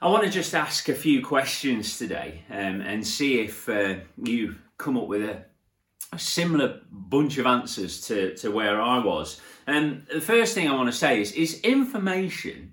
I 0.00 0.08
want 0.08 0.22
to 0.24 0.30
just 0.30 0.54
ask 0.54 0.88
a 0.88 0.94
few 0.94 1.24
questions 1.24 1.98
today 1.98 2.44
um, 2.48 2.80
and 2.80 3.04
see 3.04 3.40
if 3.40 3.68
uh, 3.68 3.96
you 4.22 4.54
come 4.78 4.96
up 4.96 5.08
with 5.08 5.22
a, 5.22 5.44
a, 6.12 6.18
similar 6.18 6.80
bunch 6.90 7.38
of 7.38 7.46
answers 7.46 8.00
to, 8.02 8.34
to 8.36 8.50
where 8.50 8.80
I 8.80 8.98
was. 8.98 9.40
Um, 9.66 10.04
the 10.12 10.20
first 10.20 10.54
thing 10.54 10.68
I 10.68 10.74
want 10.74 10.88
to 10.88 10.96
say 10.96 11.20
is, 11.20 11.32
is 11.32 11.60
information 11.60 12.72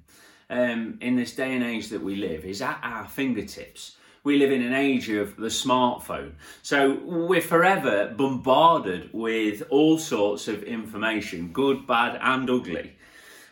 um, 0.50 0.98
in 1.02 1.16
this 1.16 1.36
day 1.36 1.54
and 1.54 1.64
age 1.64 1.90
that 1.90 2.04
we 2.04 2.16
live 2.16 2.46
is 2.46 2.62
at 2.62 2.80
our 2.84 3.08
fingertips. 3.08 3.98
We 4.24 4.38
live 4.38 4.52
in 4.52 4.64
an 4.64 4.74
age 4.74 5.10
of 5.10 5.36
the 5.36 5.48
smartphone. 5.48 6.34
So 6.64 7.00
we're 7.04 7.42
forever 7.42 8.14
bombarded 8.18 9.10
with 9.14 9.64
all 9.70 10.00
sorts 10.00 10.48
of 10.48 10.64
information, 10.64 11.50
good, 11.54 11.86
bad, 11.86 12.20
and 12.22 12.50
ugly 12.50 12.96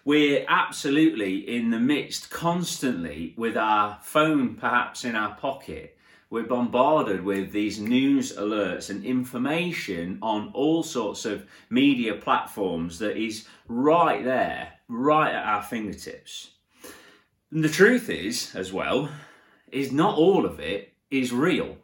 we're 0.06 0.45
absolutely 0.48 1.38
in 1.56 1.70
the 1.70 1.80
midst 1.80 2.30
constantly 2.30 3.34
with 3.38 3.56
our 3.56 3.98
phone 4.02 4.56
perhaps 4.56 5.06
in 5.06 5.16
our 5.16 5.36
pocket. 5.36 5.98
We're 6.34 6.42
bombarded 6.42 7.23
with 7.23 7.52
these 7.52 7.80
news 7.80 8.36
alerts 8.36 8.89
and 8.89 9.06
information 9.06 10.17
on 10.23 10.50
all 10.56 10.81
sorts 10.81 11.25
of 11.25 11.45
media 11.70 12.16
platforms 12.16 12.98
that 12.98 13.17
is 13.17 13.48
right 13.67 14.23
there, 14.23 14.73
right 14.88 15.31
at 15.31 15.45
our 15.45 15.62
fingertips. 15.62 16.50
And 17.52 17.64
the 17.64 17.70
truth 17.70 18.09
is, 18.09 18.56
as 18.56 18.73
well, 18.73 19.09
is 19.72 19.92
not 19.92 20.17
all 20.17 20.48
of 20.48 20.59
it 20.59 20.94
is 21.12 21.31
real. 21.31 21.78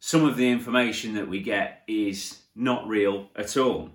Some 0.00 0.24
of 0.24 0.36
the 0.36 0.50
information 0.50 1.14
that 1.14 1.28
we 1.28 1.40
get 1.40 1.84
is 1.86 2.40
not 2.56 2.88
real 2.88 3.28
at 3.36 3.56
all. 3.56 3.90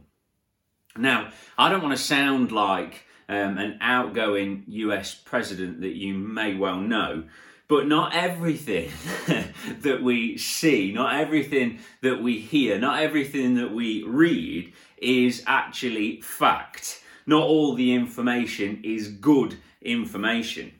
Now, 0.95 1.31
I 1.57 1.69
don't 1.69 1.83
want 1.83 1.97
to 1.97 2.01
sound 2.01 2.53
like 2.53 3.07
um, 3.27 3.57
an 3.57 3.77
outgoing 3.81 4.63
US 4.67 5.13
president 5.13 5.81
that 5.81 5.97
you 5.97 6.13
may 6.13 6.55
well 6.55 6.77
know. 6.79 7.25
But 7.71 7.87
not 7.87 8.13
everything 8.13 8.91
that 9.79 10.03
we 10.03 10.37
see, 10.37 10.91
not 10.91 11.15
everything 11.15 11.79
that 12.01 12.21
we 12.21 12.37
hear, 12.37 12.77
not 12.77 13.01
everything 13.01 13.55
that 13.55 13.71
we 13.71 14.03
read 14.03 14.73
is 14.97 15.41
actually 15.47 16.19
fact. 16.19 17.01
Not 17.25 17.43
all 17.43 17.73
the 17.73 17.93
information 17.93 18.81
is 18.83 19.07
good 19.07 19.55
information. 19.81 20.73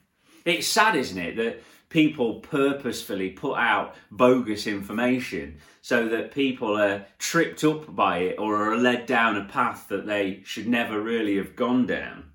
It's 0.44 0.67
sad, 0.67 0.97
isn't 0.97 1.17
it, 1.17 1.38
that 1.38 1.64
people 1.88 2.42
purposefully 2.42 3.30
put 3.30 3.58
out 3.58 3.95
bogus 4.12 4.67
information 4.67 5.59
so 5.81 6.09
that 6.09 6.34
people 6.34 6.78
are 6.78 7.06
tripped 7.17 7.64
up 7.64 7.95
by 7.95 8.17
it 8.17 8.36
or 8.38 8.69
are 8.69 8.75
led 8.75 9.06
down 9.06 9.38
a 9.38 9.45
path 9.45 9.88
that 9.88 10.06
they 10.06 10.42
should 10.44 10.67
never 10.67 11.00
really 11.00 11.38
have 11.38 11.56
gone 11.56 11.88
down 11.88 12.31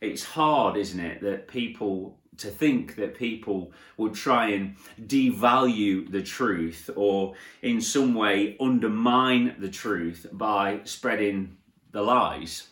it's 0.00 0.22
hard, 0.22 0.76
isn't 0.76 1.00
it, 1.00 1.20
that 1.22 1.48
people 1.48 2.17
to 2.38 2.48
think 2.48 2.96
that 2.96 3.16
people 3.16 3.72
would 3.96 4.14
try 4.14 4.50
and 4.50 4.76
devalue 5.06 6.10
the 6.10 6.22
truth 6.22 6.88
or 6.96 7.34
in 7.62 7.80
some 7.80 8.14
way 8.14 8.56
undermine 8.60 9.56
the 9.58 9.68
truth 9.68 10.26
by 10.32 10.80
spreading 10.84 11.56
the 11.92 12.02
lies. 12.02 12.68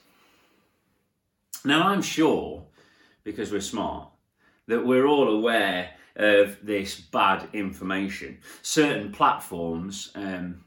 Now, 1.65 1.89
I'm 1.89 2.03
sure, 2.03 2.65
because 3.25 3.51
we're 3.51 3.61
smart, 3.61 4.09
that 4.69 4.87
we're 4.87 5.07
all 5.07 5.29
aware 5.29 5.91
of 6.15 6.59
this 6.63 7.01
bad 7.01 7.49
information. 7.53 8.39
Certain 8.63 9.13
platforms, 9.13 10.13
um, 10.15 10.65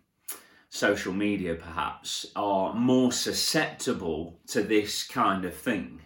social 0.70 1.14
media 1.14 1.56
perhaps, 1.56 2.28
are 2.36 2.74
more 2.74 3.12
susceptible 3.12 4.40
to 4.48 4.62
this 4.62 5.08
kind 5.08 5.46
of 5.46 5.56
thing. 5.56 6.02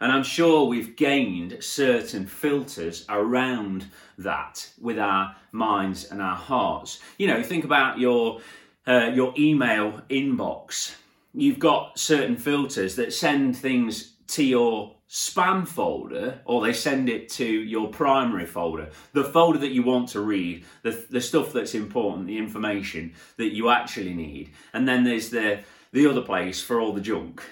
And 0.00 0.12
I'm 0.12 0.22
sure 0.22 0.64
we've 0.64 0.96
gained 0.96 1.62
certain 1.62 2.26
filters 2.26 3.04
around 3.08 3.86
that 4.18 4.70
with 4.80 4.98
our 4.98 5.34
minds 5.52 6.10
and 6.10 6.22
our 6.22 6.36
hearts. 6.36 7.00
You 7.18 7.26
know, 7.26 7.42
think 7.42 7.64
about 7.64 7.98
your 7.98 8.40
uh, 8.86 9.10
your 9.14 9.34
email 9.36 10.00
inbox. 10.08 10.94
You've 11.34 11.58
got 11.58 11.98
certain 11.98 12.36
filters 12.36 12.96
that 12.96 13.12
send 13.12 13.56
things 13.56 14.14
to 14.28 14.44
your 14.44 14.94
spam 15.08 15.66
folder 15.66 16.40
or 16.44 16.62
they 16.62 16.72
send 16.72 17.08
it 17.08 17.28
to 17.30 17.46
your 17.46 17.88
primary 17.88 18.46
folder, 18.46 18.90
the 19.12 19.24
folder 19.24 19.58
that 19.58 19.72
you 19.72 19.82
want 19.82 20.08
to 20.10 20.20
read, 20.20 20.64
the, 20.82 21.06
the 21.10 21.20
stuff 21.20 21.52
that's 21.52 21.74
important, 21.74 22.26
the 22.26 22.36
information 22.38 23.14
that 23.36 23.54
you 23.54 23.70
actually 23.70 24.14
need. 24.14 24.50
And 24.72 24.86
then 24.86 25.04
there's 25.04 25.30
the, 25.30 25.60
the 25.92 26.06
other 26.06 26.20
place 26.20 26.62
for 26.62 26.80
all 26.80 26.92
the 26.92 27.00
junk. 27.00 27.42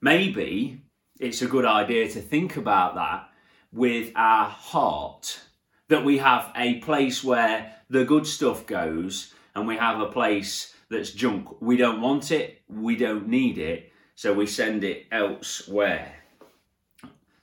Maybe 0.00 0.80
it's 1.20 1.42
a 1.42 1.46
good 1.46 1.64
idea 1.64 2.08
to 2.08 2.20
think 2.20 2.56
about 2.56 2.94
that 2.94 3.28
with 3.72 4.12
our 4.14 4.48
heart. 4.48 5.40
That 5.88 6.04
we 6.04 6.18
have 6.18 6.52
a 6.54 6.80
place 6.80 7.24
where 7.24 7.74
the 7.88 8.04
good 8.04 8.26
stuff 8.26 8.66
goes 8.66 9.32
and 9.54 9.66
we 9.66 9.76
have 9.76 10.00
a 10.00 10.06
place 10.06 10.74
that's 10.90 11.10
junk. 11.10 11.60
We 11.60 11.76
don't 11.76 12.00
want 12.00 12.30
it, 12.30 12.62
we 12.68 12.96
don't 12.96 13.28
need 13.28 13.58
it, 13.58 13.92
so 14.14 14.32
we 14.32 14.46
send 14.46 14.84
it 14.84 15.06
elsewhere. 15.10 16.14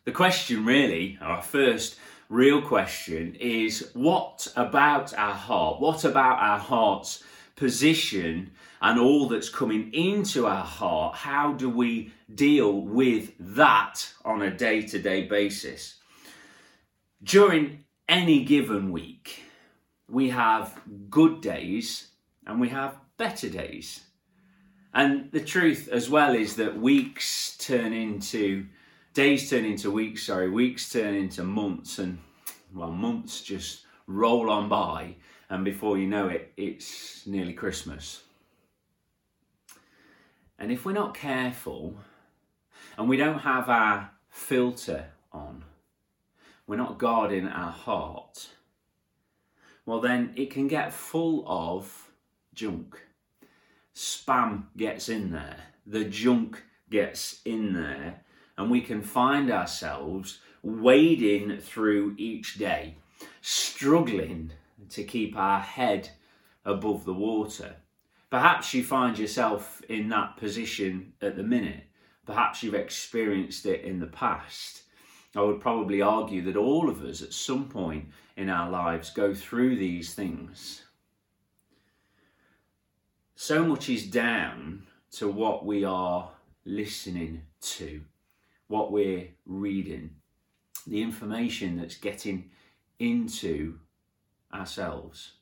The 0.06 0.12
question, 0.12 0.66
really, 0.66 1.18
our 1.22 1.42
first 1.42 1.98
real 2.30 2.62
question, 2.62 3.36
is 3.36 3.90
what 3.94 4.48
about 4.56 5.14
our 5.16 5.34
heart? 5.34 5.82
What 5.82 6.04
about 6.04 6.40
our 6.40 6.60
heart's 6.60 7.24
position 7.56 8.52
and 8.82 9.00
all 9.00 9.28
that's 9.28 9.50
coming 9.50 9.94
into 9.94 10.46
our 10.46 10.64
heart, 10.64 11.16
how 11.16 11.54
do 11.54 11.70
we 11.70 12.12
deal 12.34 12.82
with 12.82 13.32
that 13.40 14.12
on 14.24 14.42
a 14.42 14.52
day 14.52 14.82
to 14.82 15.00
day 15.00 15.28
basis? 15.28 15.96
During 17.24 17.86
any 18.08 18.44
given 18.44 18.92
week, 18.92 19.44
we 20.08 20.30
have 20.30 20.80
good 21.10 21.42
days 21.42 22.10
and 22.46 22.60
we 22.60 22.70
have 22.70 22.98
better 23.18 23.50
days. 23.50 24.02
And 24.94 25.32
the 25.32 25.42
truth 25.42 25.90
as 25.92 26.10
well 26.10 26.36
is 26.36 26.56
that 26.58 26.80
weeks 26.80 27.58
turn 27.58 27.92
into 27.92 28.68
days 29.16 29.50
turn 29.50 29.66
into 29.66 29.90
weeks, 29.90 30.24
sorry, 30.24 30.50
weeks 30.50 30.92
turn 30.92 31.16
into 31.16 31.44
months, 31.44 31.98
and 31.98 32.20
well, 32.74 32.92
months 32.92 33.42
just 33.42 33.86
roll 34.06 34.52
on 34.52 34.70
by, 34.70 35.16
and 35.50 35.64
before 35.64 35.98
you 35.98 36.08
know 36.08 36.28
it, 36.28 36.52
it's 36.58 37.26
nearly 37.28 37.54
Christmas. 37.54 38.24
And 40.58 40.72
if 40.72 40.86
we're 40.86 40.94
not 40.94 41.14
careful 41.14 41.96
and 42.98 43.10
we 43.10 43.18
don't 43.18 43.40
have 43.40 43.70
our 43.70 44.10
filter 44.30 45.06
on, 45.32 45.64
we're 46.66 46.78
not 46.78 46.98
guarding 46.98 47.48
our 47.48 47.72
heart, 47.72 48.50
well, 49.86 50.02
then 50.02 50.34
it 50.36 50.50
can 50.50 50.68
get 50.68 50.94
full 50.94 51.44
of 51.48 52.10
junk. 52.54 53.00
Spam 53.94 54.64
gets 54.76 55.10
in 55.10 55.32
there, 55.32 55.58
the 55.86 56.06
junk 56.06 56.64
gets 56.90 57.42
in 57.46 57.74
there, 57.74 58.22
and 58.58 58.72
we 58.72 58.82
can 58.82 59.02
find 59.02 59.52
ourselves 59.52 60.40
wading 60.64 61.60
through 61.60 62.16
each 62.18 62.58
day, 62.58 62.96
struggling 63.42 64.52
to 64.90 65.04
keep 65.04 65.38
our 65.38 65.60
head 65.60 66.10
above 66.66 67.06
the 67.06 67.14
water. 67.14 67.76
Perhaps 68.30 68.74
you 68.74 68.84
find 68.84 69.18
yourself 69.18 69.82
in 69.88 70.10
that 70.10 70.38
position 70.38 71.14
at 71.22 71.36
the 71.36 71.44
minute. 71.44 71.86
Perhaps 72.26 72.64
you've 72.64 72.74
experienced 72.74 73.66
it 73.66 73.84
in 73.84 74.00
the 74.00 74.08
past. 74.08 74.84
I 75.36 75.42
would 75.42 75.60
probably 75.60 76.02
argue 76.02 76.42
that 76.44 76.56
all 76.56 76.90
of 76.90 77.04
us 77.04 77.22
at 77.22 77.34
some 77.34 77.70
point 77.70 78.10
in 78.38 78.50
our 78.50 78.70
lives 78.70 79.10
go 79.12 79.34
through 79.34 79.76
these 79.76 80.14
things. 80.14 80.84
So 83.36 83.66
much 83.66 83.90
is 83.90 84.08
down 84.08 84.84
to 85.12 85.30
what 85.30 85.66
we 85.66 85.84
are 85.84 86.32
listening 86.66 87.44
to, 87.62 88.02
what 88.68 88.92
we're 88.92 89.28
reading, 89.46 90.10
the 90.88 91.02
information 91.02 91.78
that's 91.78 91.98
getting 91.98 92.50
into 93.00 93.80
ourselves, 94.56 95.34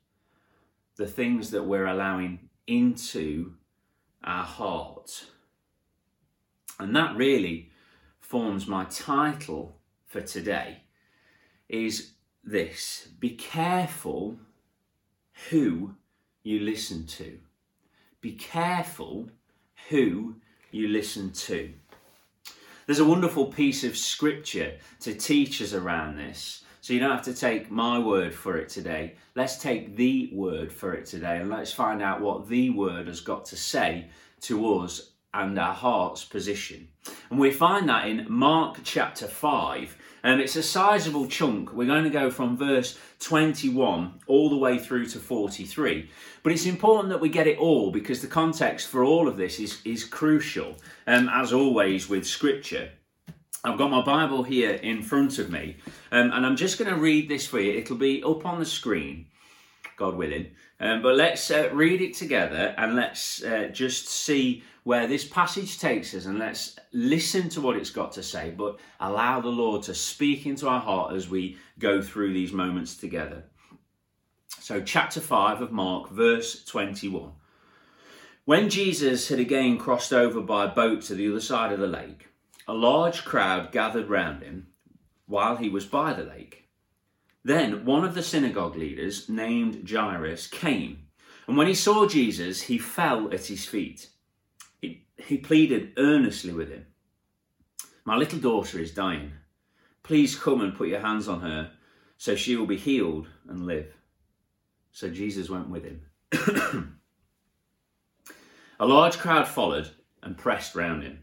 the 0.95 1.07
things 1.07 1.51
that 1.51 1.63
we're 1.63 1.87
allowing 1.87 2.49
into 2.67 3.53
our 4.23 4.43
heart. 4.43 5.25
And 6.79 6.95
that 6.95 7.15
really 7.15 7.71
forms 8.19 8.67
my 8.67 8.85
title 8.85 9.77
for 10.07 10.21
today 10.21 10.83
is 11.69 12.11
this 12.43 13.07
be 13.19 13.31
careful 13.31 14.37
who 15.49 15.95
you 16.43 16.59
listen 16.59 17.05
to. 17.07 17.39
Be 18.21 18.33
careful 18.33 19.29
who 19.89 20.35
you 20.71 20.87
listen 20.87 21.31
to. 21.31 21.73
There's 22.85 22.99
a 22.99 23.05
wonderful 23.05 23.47
piece 23.47 23.83
of 23.83 23.97
scripture 23.97 24.73
to 25.01 25.13
teach 25.13 25.61
us 25.61 25.73
around 25.73 26.17
this. 26.17 26.62
So 26.83 26.91
you 26.91 26.99
don't 26.99 27.11
have 27.11 27.21
to 27.21 27.33
take 27.33 27.71
my 27.71 27.97
word 27.97 28.35
for 28.35 28.57
it 28.57 28.67
today. 28.67 29.15
Let's 29.35 29.57
take 29.57 29.95
the 29.95 30.29
word 30.33 30.69
for 30.69 30.93
it 30.93 31.05
today 31.05 31.37
and 31.37 31.49
let's 31.49 31.71
find 31.71 32.01
out 32.01 32.19
what 32.19 32.49
the 32.49 32.71
word 32.71 33.07
has 33.07 33.21
got 33.21 33.45
to 33.45 33.55
say 33.55 34.09
to 34.41 34.79
us 34.79 35.11
and 35.33 35.57
our 35.57 35.73
heart's 35.73 36.25
position. 36.25 36.89
And 37.29 37.39
we 37.39 37.51
find 37.51 37.87
that 37.87 38.09
in 38.09 38.25
Mark 38.27 38.79
chapter 38.83 39.27
5. 39.27 39.97
And 40.23 40.41
it's 40.41 40.57
a 40.57 40.61
sizable 40.61 41.27
chunk. 41.27 41.71
We're 41.71 41.87
going 41.87 42.03
to 42.03 42.09
go 42.09 42.29
from 42.29 42.57
verse 42.57 42.99
21 43.21 44.19
all 44.27 44.49
the 44.49 44.57
way 44.57 44.77
through 44.77 45.05
to 45.05 45.19
43. 45.19 46.09
But 46.43 46.51
it's 46.51 46.65
important 46.65 47.13
that 47.13 47.21
we 47.21 47.29
get 47.29 47.47
it 47.47 47.59
all 47.59 47.91
because 47.91 48.21
the 48.21 48.27
context 48.27 48.89
for 48.89 49.05
all 49.05 49.29
of 49.29 49.37
this 49.37 49.57
is, 49.57 49.79
is 49.85 50.03
crucial, 50.03 50.75
um, 51.07 51.29
as 51.29 51.53
always 51.53 52.09
with 52.09 52.27
Scripture. 52.27 52.91
I've 53.65 53.77
got 53.77 53.89
my 53.89 54.01
Bible 54.01 54.43
here 54.43 54.73
in 54.73 55.01
front 55.01 55.39
of 55.39 55.49
me, 55.49 55.77
um, 56.11 56.31
and 56.33 56.45
I'm 56.45 56.57
just 56.57 56.77
going 56.77 56.93
to 56.93 56.99
read 56.99 57.29
this 57.29 57.47
for 57.47 57.61
you. 57.61 57.71
It'll 57.71 57.95
be 57.95 58.21
up 58.21 58.45
on 58.45 58.59
the 58.59 58.65
screen, 58.65 59.27
God 59.95 60.15
willing. 60.15 60.47
Um, 60.81 61.01
but 61.01 61.15
let's 61.15 61.49
uh, 61.49 61.69
read 61.71 62.01
it 62.01 62.13
together 62.13 62.75
and 62.77 62.97
let's 62.97 63.41
uh, 63.41 63.69
just 63.71 64.09
see 64.09 64.63
where 64.83 65.07
this 65.07 65.23
passage 65.23 65.79
takes 65.79 66.13
us 66.13 66.25
and 66.25 66.39
let's 66.39 66.77
listen 66.91 67.47
to 67.49 67.61
what 67.61 67.77
it's 67.77 67.89
got 67.89 68.11
to 68.13 68.23
say, 68.23 68.51
but 68.51 68.79
allow 68.99 69.39
the 69.39 69.47
Lord 69.47 69.83
to 69.83 69.95
speak 69.95 70.45
into 70.45 70.67
our 70.67 70.81
heart 70.81 71.13
as 71.13 71.29
we 71.29 71.57
go 71.79 72.01
through 72.01 72.33
these 72.33 72.51
moments 72.51 72.97
together. 72.97 73.45
So, 74.59 74.81
chapter 74.81 75.21
5 75.21 75.61
of 75.61 75.71
Mark, 75.71 76.09
verse 76.09 76.65
21. 76.65 77.31
When 78.43 78.69
Jesus 78.69 79.29
had 79.29 79.39
again 79.39 79.77
crossed 79.77 80.11
over 80.11 80.41
by 80.41 80.67
boat 80.67 81.03
to 81.03 81.15
the 81.15 81.29
other 81.29 81.39
side 81.39 81.71
of 81.71 81.79
the 81.79 81.87
lake, 81.87 82.27
a 82.67 82.73
large 82.73 83.25
crowd 83.25 83.71
gathered 83.71 84.09
round 84.09 84.43
him 84.43 84.67
while 85.25 85.57
he 85.57 85.69
was 85.69 85.85
by 85.85 86.13
the 86.13 86.23
lake. 86.23 86.69
Then 87.43 87.85
one 87.85 88.05
of 88.05 88.15
the 88.15 88.23
synagogue 88.23 88.75
leaders, 88.75 89.27
named 89.27 89.89
Jairus, 89.89 90.47
came, 90.47 91.07
and 91.47 91.57
when 91.57 91.67
he 91.67 91.73
saw 91.73 92.07
Jesus, 92.07 92.63
he 92.63 92.77
fell 92.77 93.33
at 93.33 93.47
his 93.47 93.65
feet 93.65 94.07
he 95.27 95.37
pleaded 95.37 95.93
earnestly 95.97 96.53
with 96.53 96.69
him 96.69 96.85
My 98.05 98.15
little 98.15 98.39
daughter 98.39 98.79
is 98.79 98.93
dying. 98.93 99.33
Please 100.03 100.35
come 100.35 100.61
and 100.61 100.75
put 100.75 100.89
your 100.89 100.99
hands 100.99 101.27
on 101.27 101.41
her 101.41 101.71
so 102.17 102.35
she 102.35 102.55
will 102.55 102.65
be 102.65 102.77
healed 102.77 103.27
and 103.47 103.65
live. 103.65 103.93
So 104.91 105.09
Jesus 105.09 105.49
went 105.49 105.69
with 105.69 105.83
him. 105.83 106.01
a 108.79 108.85
large 108.85 109.17
crowd 109.17 109.47
followed 109.47 109.89
and 110.21 110.37
pressed 110.37 110.75
round 110.75 111.03
him. 111.03 111.22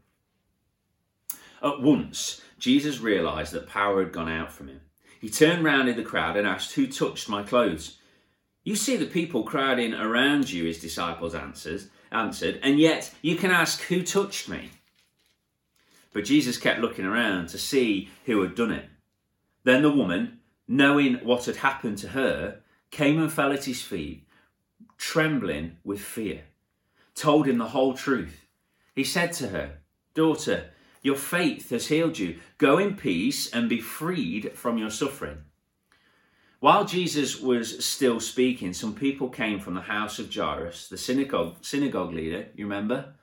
At 1.63 1.81
once, 1.81 2.41
Jesus 2.57 2.99
realized 2.99 3.53
that 3.53 3.67
power 3.67 4.03
had 4.03 4.11
gone 4.11 4.29
out 4.29 4.51
from 4.51 4.67
him. 4.67 4.81
He 5.19 5.29
turned 5.29 5.63
round 5.63 5.87
in 5.89 5.97
the 5.97 6.03
crowd 6.03 6.35
and 6.35 6.47
asked, 6.47 6.73
Who 6.73 6.87
touched 6.87 7.29
my 7.29 7.43
clothes? 7.43 7.97
You 8.63 8.75
see 8.75 8.95
the 8.95 9.05
people 9.05 9.43
crowding 9.43 9.93
around 9.93 10.51
you, 10.51 10.65
his 10.65 10.79
disciples 10.79 11.35
answers, 11.35 11.89
answered, 12.11 12.59
and 12.63 12.79
yet 12.79 13.13
you 13.21 13.35
can 13.35 13.51
ask, 13.51 13.81
Who 13.83 14.03
touched 14.03 14.49
me? 14.49 14.69
But 16.13 16.25
Jesus 16.25 16.57
kept 16.57 16.79
looking 16.79 17.05
around 17.05 17.49
to 17.49 17.57
see 17.57 18.09
who 18.25 18.41
had 18.41 18.55
done 18.55 18.71
it. 18.71 18.89
Then 19.63 19.83
the 19.83 19.91
woman, 19.91 20.39
knowing 20.67 21.15
what 21.23 21.45
had 21.45 21.57
happened 21.57 21.99
to 21.99 22.09
her, 22.09 22.61
came 22.89 23.21
and 23.21 23.31
fell 23.31 23.53
at 23.53 23.65
his 23.65 23.81
feet, 23.81 24.27
trembling 24.97 25.77
with 25.83 26.01
fear, 26.01 26.43
told 27.15 27.47
him 27.47 27.57
the 27.57 27.69
whole 27.69 27.93
truth. 27.93 28.45
He 28.95 29.03
said 29.03 29.33
to 29.33 29.49
her, 29.49 29.77
Daughter, 30.13 30.71
your 31.01 31.15
faith 31.15 31.71
has 31.71 31.87
healed 31.87 32.19
you. 32.19 32.39
Go 32.57 32.77
in 32.77 32.95
peace 32.95 33.49
and 33.51 33.67
be 33.67 33.79
freed 33.79 34.53
from 34.53 34.77
your 34.77 34.91
suffering. 34.91 35.39
While 36.59 36.85
Jesus 36.85 37.41
was 37.41 37.83
still 37.83 38.19
speaking, 38.19 38.73
some 38.73 38.93
people 38.93 39.29
came 39.29 39.59
from 39.59 39.73
the 39.73 39.81
house 39.81 40.19
of 40.19 40.33
Jairus, 40.33 40.89
the 40.89 40.97
synagogue, 40.97 41.55
synagogue 41.61 42.13
leader. 42.13 42.49
You 42.53 42.65
remember? 42.65 43.15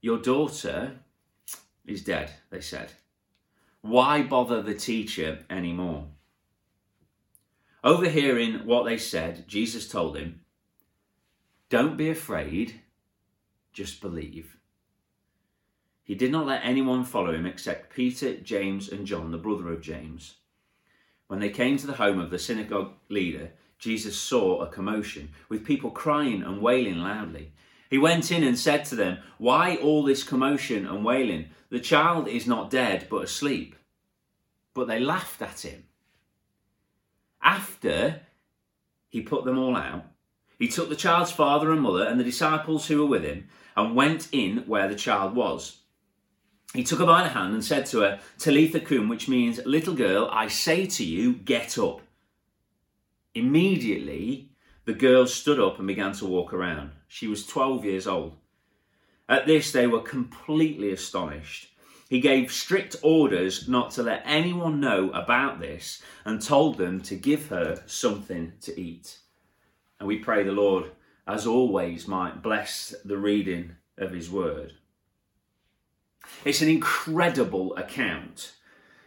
Your 0.00 0.18
daughter 0.18 0.92
is 1.84 2.04
dead, 2.04 2.30
they 2.50 2.60
said. 2.60 2.92
Why 3.80 4.22
bother 4.22 4.62
the 4.62 4.74
teacher 4.74 5.40
anymore? 5.50 6.06
Overhearing 7.82 8.64
what 8.64 8.84
they 8.84 8.96
said, 8.96 9.48
Jesus 9.48 9.88
told 9.88 10.16
him, 10.16 10.40
Don't 11.68 11.96
be 11.96 12.10
afraid, 12.10 12.80
just 13.72 14.00
believe. 14.00 14.56
He 16.04 16.14
did 16.14 16.30
not 16.30 16.46
let 16.46 16.60
anyone 16.62 17.04
follow 17.04 17.32
him 17.32 17.46
except 17.46 17.94
Peter, 17.94 18.36
James, 18.36 18.90
and 18.90 19.06
John, 19.06 19.30
the 19.30 19.38
brother 19.38 19.72
of 19.72 19.80
James. 19.80 20.34
When 21.28 21.40
they 21.40 21.48
came 21.48 21.78
to 21.78 21.86
the 21.86 21.94
home 21.94 22.20
of 22.20 22.30
the 22.30 22.38
synagogue 22.38 22.92
leader, 23.08 23.52
Jesus 23.78 24.18
saw 24.18 24.60
a 24.60 24.68
commotion, 24.68 25.30
with 25.48 25.64
people 25.64 25.90
crying 25.90 26.42
and 26.42 26.60
wailing 26.60 26.98
loudly. 26.98 27.52
He 27.88 27.96
went 27.96 28.30
in 28.30 28.44
and 28.44 28.58
said 28.58 28.84
to 28.86 28.96
them, 28.96 29.18
Why 29.38 29.76
all 29.76 30.02
this 30.02 30.22
commotion 30.22 30.86
and 30.86 31.06
wailing? 31.06 31.46
The 31.70 31.80
child 31.80 32.28
is 32.28 32.46
not 32.46 32.70
dead, 32.70 33.06
but 33.08 33.24
asleep. 33.24 33.74
But 34.74 34.86
they 34.86 35.00
laughed 35.00 35.40
at 35.40 35.64
him. 35.64 35.84
After 37.42 38.20
he 39.08 39.22
put 39.22 39.46
them 39.46 39.58
all 39.58 39.76
out, 39.76 40.04
he 40.58 40.68
took 40.68 40.90
the 40.90 40.96
child's 40.96 41.32
father 41.32 41.72
and 41.72 41.80
mother 41.80 42.04
and 42.04 42.20
the 42.20 42.24
disciples 42.24 42.88
who 42.88 42.98
were 42.98 43.06
with 43.06 43.24
him 43.24 43.48
and 43.74 43.96
went 43.96 44.28
in 44.32 44.58
where 44.66 44.88
the 44.88 44.94
child 44.94 45.34
was 45.34 45.78
he 46.74 46.82
took 46.82 46.98
her 46.98 47.06
by 47.06 47.22
the 47.22 47.28
hand 47.28 47.54
and 47.54 47.64
said 47.64 47.86
to 47.86 48.00
her, 48.00 48.20
Talitha 48.36 48.80
cum, 48.80 49.08
which 49.08 49.28
means, 49.28 49.64
Little 49.64 49.94
girl, 49.94 50.28
I 50.32 50.48
say 50.48 50.86
to 50.86 51.04
you, 51.04 51.34
get 51.34 51.78
up. 51.78 52.00
Immediately, 53.32 54.50
the 54.84 54.92
girl 54.92 55.26
stood 55.26 55.60
up 55.60 55.78
and 55.78 55.86
began 55.86 56.12
to 56.14 56.26
walk 56.26 56.52
around. 56.52 56.90
She 57.06 57.28
was 57.28 57.46
12 57.46 57.84
years 57.84 58.06
old. 58.08 58.36
At 59.28 59.46
this, 59.46 59.70
they 59.70 59.86
were 59.86 60.00
completely 60.00 60.90
astonished. 60.92 61.70
He 62.10 62.20
gave 62.20 62.52
strict 62.52 62.96
orders 63.02 63.68
not 63.68 63.92
to 63.92 64.02
let 64.02 64.22
anyone 64.26 64.80
know 64.80 65.10
about 65.10 65.60
this 65.60 66.02
and 66.24 66.42
told 66.42 66.76
them 66.76 67.00
to 67.02 67.14
give 67.14 67.48
her 67.48 67.82
something 67.86 68.52
to 68.62 68.78
eat. 68.78 69.18
And 69.98 70.08
we 70.08 70.18
pray 70.18 70.42
the 70.42 70.52
Lord, 70.52 70.90
as 71.26 71.46
always, 71.46 72.06
might 72.08 72.42
bless 72.42 72.94
the 73.04 73.16
reading 73.16 73.76
of 73.96 74.12
his 74.12 74.30
word. 74.30 74.74
It's 76.44 76.62
an 76.62 76.68
incredible 76.68 77.76
account. 77.76 78.54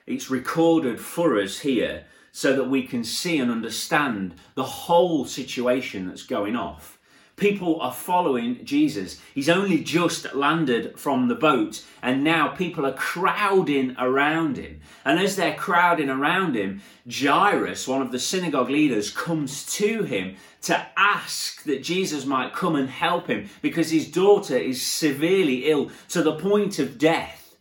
It's 0.06 0.30
recorded 0.30 1.00
for 1.00 1.40
us 1.40 1.60
here 1.60 2.06
so 2.32 2.56
that 2.56 2.70
we 2.70 2.84
can 2.84 3.04
see 3.04 3.40
and 3.40 3.52
understand 3.52 4.36
the 4.56 4.64
whole 4.64 5.26
situation 5.26 6.08
that's 6.08 6.24
going 6.24 6.56
off. 6.56 6.97
People 7.38 7.80
are 7.82 7.94
following 7.94 8.66
Jesus. 8.66 9.22
He's 9.36 9.48
only 9.48 9.84
just 9.84 10.34
landed 10.34 10.98
from 10.98 11.28
the 11.28 11.36
boat, 11.36 11.86
and 12.02 12.24
now 12.24 12.48
people 12.48 12.84
are 12.84 12.94
crowding 12.94 13.96
around 14.00 14.58
him. 14.58 14.82
And 15.06 15.20
as 15.20 15.36
they're 15.36 15.54
crowding 15.54 16.10
around 16.10 16.56
him, 16.56 16.82
Jairus, 17.08 17.88
one 17.88 18.02
of 18.02 18.12
the 18.12 18.18
synagogue 18.18 18.72
leaders, 18.72 19.12
comes 19.12 19.72
to 19.76 20.02
him 20.02 20.36
to 20.64 20.84
ask 20.98 21.64
that 21.66 21.84
Jesus 21.84 22.26
might 22.26 22.54
come 22.54 22.76
and 22.76 22.90
help 22.90 23.28
him 23.28 23.50
because 23.62 23.92
his 23.92 24.12
daughter 24.12 24.58
is 24.58 24.82
severely 24.82 25.70
ill 25.70 25.92
to 26.10 26.24
the 26.24 26.40
point 26.40 26.80
of 26.80 26.98
death. 26.98 27.56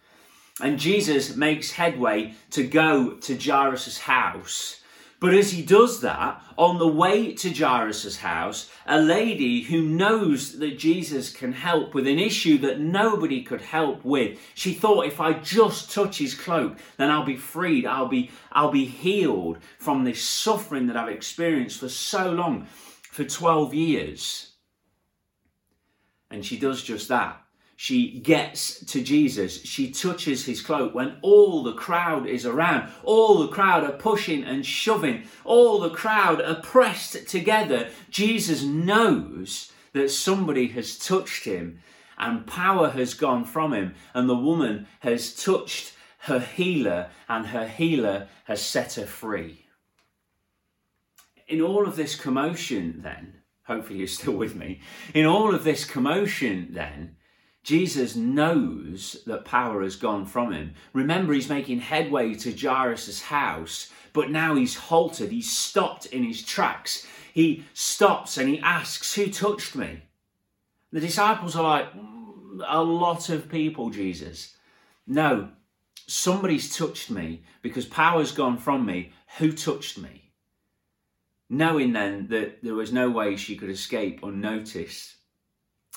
And 0.59 0.78
Jesus 0.78 1.37
makes 1.37 1.73
headway 1.73 2.33
to 2.52 2.66
go 2.66 3.11
to 3.11 3.37
Jairus' 3.37 3.99
house 3.99 4.80
but 5.26 5.35
as 5.35 5.50
he 5.50 5.61
does 5.61 6.02
that, 6.02 6.40
on 6.56 6.78
the 6.78 6.87
way 6.87 7.35
to 7.35 7.52
Jairus' 7.52 8.18
house, 8.18 8.71
a 8.87 9.00
lady 9.00 9.62
who 9.62 9.83
knows 9.83 10.61
that 10.61 10.78
Jesus 10.78 11.33
can 11.33 11.52
help 11.52 11.95
with 11.95 12.06
an 12.06 12.21
issue 12.21 12.59
that 12.59 12.78
nobody 12.78 13.42
could 13.42 13.61
help 13.61 14.04
with, 14.04 14.38
she 14.54 14.73
thought 14.73 15.04
if 15.04 15.21
I 15.21 15.33
just 15.33 15.90
touch 15.90 16.18
his 16.18 16.37
cloak, 16.37 16.78
then 16.97 17.11
I'll 17.11 17.25
be 17.25 17.35
freed, 17.35 17.87
I'll 17.87 18.06
be, 18.06 18.30
I'll 18.52 18.71
be 18.71 18.85
healed 18.85 19.59
from 19.80 20.04
this 20.04 20.23
suffering 20.23 20.87
that 20.87 20.97
I've 20.97 21.09
experienced 21.09 21.80
for 21.80 21.88
so 21.88 22.30
long, 22.30 22.68
for 23.11 23.25
12 23.25 23.75
years. 23.75 24.52
And 26.30 26.47
she 26.47 26.56
does 26.56 26.85
just 26.85 27.09
that. 27.09 27.42
She 27.76 28.21
gets 28.21 28.85
to 28.87 29.02
Jesus, 29.02 29.62
she 29.62 29.90
touches 29.90 30.47
his 30.47 30.62
cloak 30.62 30.95
when 30.95 31.18
all 31.21 31.62
the 31.62 31.75
crowd 31.75 32.26
is 32.26 32.47
around. 32.47 32.90
All 33.04 33.38
the 33.38 33.49
crowd 33.49 33.85
are 33.85 33.92
pushing 33.92 34.45
and 34.45 34.64
shoving. 34.64 35.25
All 35.45 35.78
the 35.78 35.90
crowd 35.90 36.40
are 36.40 36.62
pressed 36.62 37.28
together. 37.28 37.90
Jesus 38.09 38.62
knows 38.62 39.73
that 39.92 40.11
somebody 40.11 40.68
has 40.68 40.99
touched 40.99 41.45
him 41.45 41.80
and 42.18 42.47
power 42.47 42.90
has 42.90 43.14
gone 43.14 43.45
from 43.45 43.75
him, 43.75 43.95
and 44.14 44.28
the 44.28 44.35
woman 44.35 44.87
has 45.00 45.35
touched 45.35 45.92
her 46.21 46.40
healer, 46.40 47.11
and 47.28 47.49
her 47.49 47.68
healer 47.68 48.28
has 48.45 48.62
set 48.62 48.95
her 48.95 49.06
free. 49.06 49.66
In 51.47 51.61
all 51.61 51.87
of 51.87 51.97
this 51.97 52.16
commotion, 52.16 53.02
then, 53.02 53.35
hopefully 53.66 53.99
you're 53.99 54.09
still 54.09 54.33
with 54.33 54.56
me, 54.56 54.80
in 55.14 55.26
all 55.26 55.54
of 55.54 55.62
this 55.62 55.85
commotion, 55.85 56.68
then, 56.71 57.15
Jesus 57.66 58.14
knows 58.14 59.25
that 59.26 59.44
power 59.44 59.82
has 59.82 59.96
gone 59.96 60.25
from 60.25 60.52
him. 60.52 60.75
Remember, 60.92 61.32
he's 61.32 61.49
making 61.49 61.80
headway 61.80 62.32
to 62.35 62.56
Jairus' 62.56 63.23
house, 63.23 63.90
but 64.12 64.30
now 64.30 64.54
he's 64.54 64.76
halted. 64.76 65.32
He's 65.32 65.50
stopped 65.50 66.06
in 66.06 66.23
his 66.23 66.44
tracks. 66.44 67.04
He 67.35 67.64
stops 67.75 68.38
and 68.38 68.49
he 68.49 68.61
asks, 68.61 69.16
Who 69.16 69.26
touched 69.26 69.75
me? 69.75 70.02
The 70.92 71.00
disciples 71.00 71.56
are 71.56 71.64
like, 71.64 71.92
mm, 71.92 72.64
A 72.68 72.85
lot 72.85 73.30
of 73.30 73.49
people, 73.49 73.90
Jesus. 73.90 74.54
No, 75.04 75.49
somebody's 76.06 76.76
touched 76.76 77.11
me 77.11 77.42
because 77.62 77.85
power's 77.85 78.30
gone 78.30 78.58
from 78.58 78.87
me. 78.87 79.11
Who 79.38 79.50
touched 79.50 79.99
me? 79.99 80.30
Knowing 81.50 81.94
then 81.94 82.28
that 82.28 82.62
there 82.62 82.76
was 82.76 82.92
no 82.92 83.11
way 83.11 83.35
she 83.35 83.56
could 83.56 83.70
escape 83.70 84.23
unnoticed, 84.23 85.15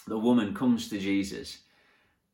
the 0.07 0.17
woman 0.17 0.53
comes 0.53 0.89
to 0.89 0.99
Jesus. 0.99 1.59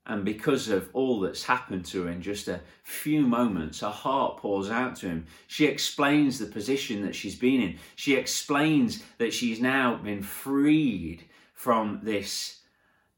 And 0.07 0.23
because 0.23 0.69
of 0.69 0.89
all 0.93 1.19
that's 1.21 1.43
happened 1.43 1.85
to 1.85 2.03
her 2.03 2.11
in 2.11 2.21
just 2.21 2.47
a 2.47 2.61
few 2.83 3.21
moments, 3.21 3.79
her 3.79 3.89
heart 3.89 4.37
pours 4.37 4.69
out 4.69 4.95
to 4.97 5.07
him. 5.07 5.25
She 5.47 5.65
explains 5.65 6.37
the 6.37 6.45
position 6.45 7.01
that 7.03 7.15
she's 7.15 7.35
been 7.35 7.61
in. 7.61 7.77
She 7.95 8.15
explains 8.15 9.03
that 9.17 9.33
she's 9.33 9.59
now 9.59 9.95
been 9.95 10.21
freed 10.21 11.25
from 11.53 12.01
this, 12.03 12.59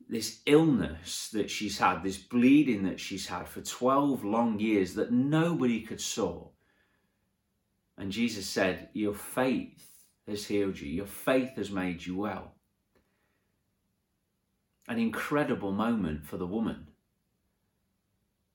this 0.07 0.39
illness 0.45 1.29
that 1.33 1.51
she's 1.51 1.77
had, 1.77 2.03
this 2.03 2.17
bleeding 2.17 2.83
that 2.83 3.01
she's 3.01 3.27
had 3.27 3.49
for 3.49 3.61
12 3.61 4.23
long 4.23 4.57
years 4.57 4.93
that 4.93 5.11
nobody 5.11 5.81
could 5.81 5.99
saw. 5.99 6.47
And 7.97 8.13
Jesus 8.13 8.45
said, 8.45 8.89
Your 8.93 9.13
faith 9.13 10.05
has 10.25 10.45
healed 10.45 10.79
you, 10.79 10.89
your 10.89 11.05
faith 11.05 11.57
has 11.57 11.69
made 11.69 12.05
you 12.05 12.15
well 12.15 12.56
an 14.87 14.99
incredible 14.99 15.71
moment 15.71 16.25
for 16.25 16.37
the 16.37 16.47
woman. 16.47 16.87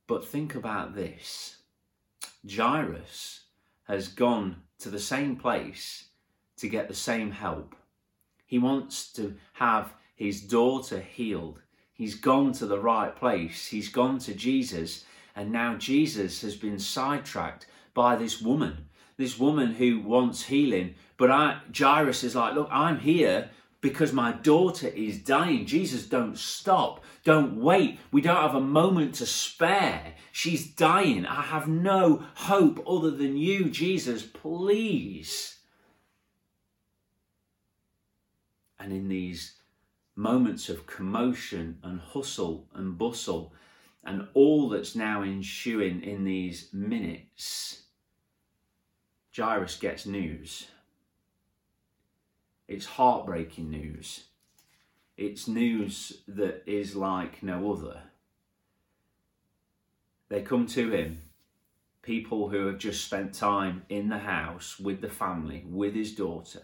But 0.06 0.26
think 0.26 0.54
about 0.54 0.94
this 0.94 1.56
Jairus 2.48 3.44
has 3.84 4.08
gone 4.08 4.62
to 4.78 4.90
the 4.90 4.98
same 4.98 5.36
place 5.36 6.06
to 6.56 6.68
get 6.68 6.88
the 6.88 6.94
same 6.94 7.30
help. 7.30 7.74
He 8.46 8.58
wants 8.58 9.12
to 9.14 9.36
have 9.54 9.94
his 10.14 10.40
daughter 10.40 11.00
healed. 11.00 11.60
He's 11.92 12.14
gone 12.14 12.52
to 12.54 12.66
the 12.66 12.78
right 12.78 13.14
place. 13.14 13.68
He's 13.68 13.88
gone 13.88 14.18
to 14.20 14.34
Jesus. 14.34 15.04
And 15.34 15.52
now 15.52 15.76
Jesus 15.76 16.42
has 16.42 16.56
been 16.56 16.78
sidetracked 16.78 17.66
by 17.94 18.16
this 18.16 18.40
woman, 18.40 18.86
this 19.16 19.38
woman 19.38 19.74
who 19.74 20.00
wants 20.00 20.44
healing. 20.44 20.94
But 21.16 21.30
I, 21.30 21.60
Jairus 21.76 22.24
is 22.24 22.34
like, 22.34 22.54
Look, 22.54 22.68
I'm 22.70 22.98
here 22.98 23.50
because 23.82 24.12
my 24.12 24.32
daughter 24.32 24.86
is 24.86 25.18
dying. 25.18 25.66
Jesus, 25.66 26.06
don't 26.06 26.38
stop. 26.38 27.04
Don't 27.24 27.56
wait. 27.56 27.98
We 28.12 28.22
don't 28.22 28.36
have 28.36 28.54
a 28.54 28.60
moment 28.60 29.16
to 29.16 29.26
spare. 29.26 30.14
She's 30.30 30.66
dying. 30.66 31.26
I 31.26 31.42
have 31.42 31.68
no 31.68 32.24
hope 32.36 32.82
other 32.88 33.10
than 33.10 33.36
you, 33.36 33.68
Jesus. 33.68 34.22
Please. 34.22 35.56
And 38.78 38.92
in 38.92 39.08
these 39.08 39.56
moments 40.14 40.68
of 40.68 40.86
commotion 40.86 41.78
and 41.82 42.00
hustle 42.00 42.68
and 42.74 42.96
bustle, 42.96 43.52
and 44.04 44.28
all 44.34 44.68
that's 44.68 44.94
now 44.94 45.22
ensuing 45.22 46.02
in 46.02 46.24
these 46.24 46.68
minutes, 46.72 47.82
Jairus 49.36 49.76
gets 49.76 50.06
news. 50.06 50.68
It's 52.68 52.86
heartbreaking 52.86 53.70
news. 53.70 54.24
It's 55.16 55.46
news 55.46 56.22
that 56.28 56.62
is 56.66 56.96
like 56.96 57.42
no 57.42 57.72
other. 57.72 58.02
They 60.28 60.42
come 60.42 60.66
to 60.68 60.90
him, 60.90 61.20
people 62.00 62.48
who 62.48 62.66
have 62.66 62.78
just 62.78 63.04
spent 63.04 63.34
time 63.34 63.82
in 63.88 64.08
the 64.08 64.18
house 64.18 64.78
with 64.78 65.00
the 65.00 65.10
family, 65.10 65.64
with 65.68 65.94
his 65.94 66.14
daughter, 66.14 66.62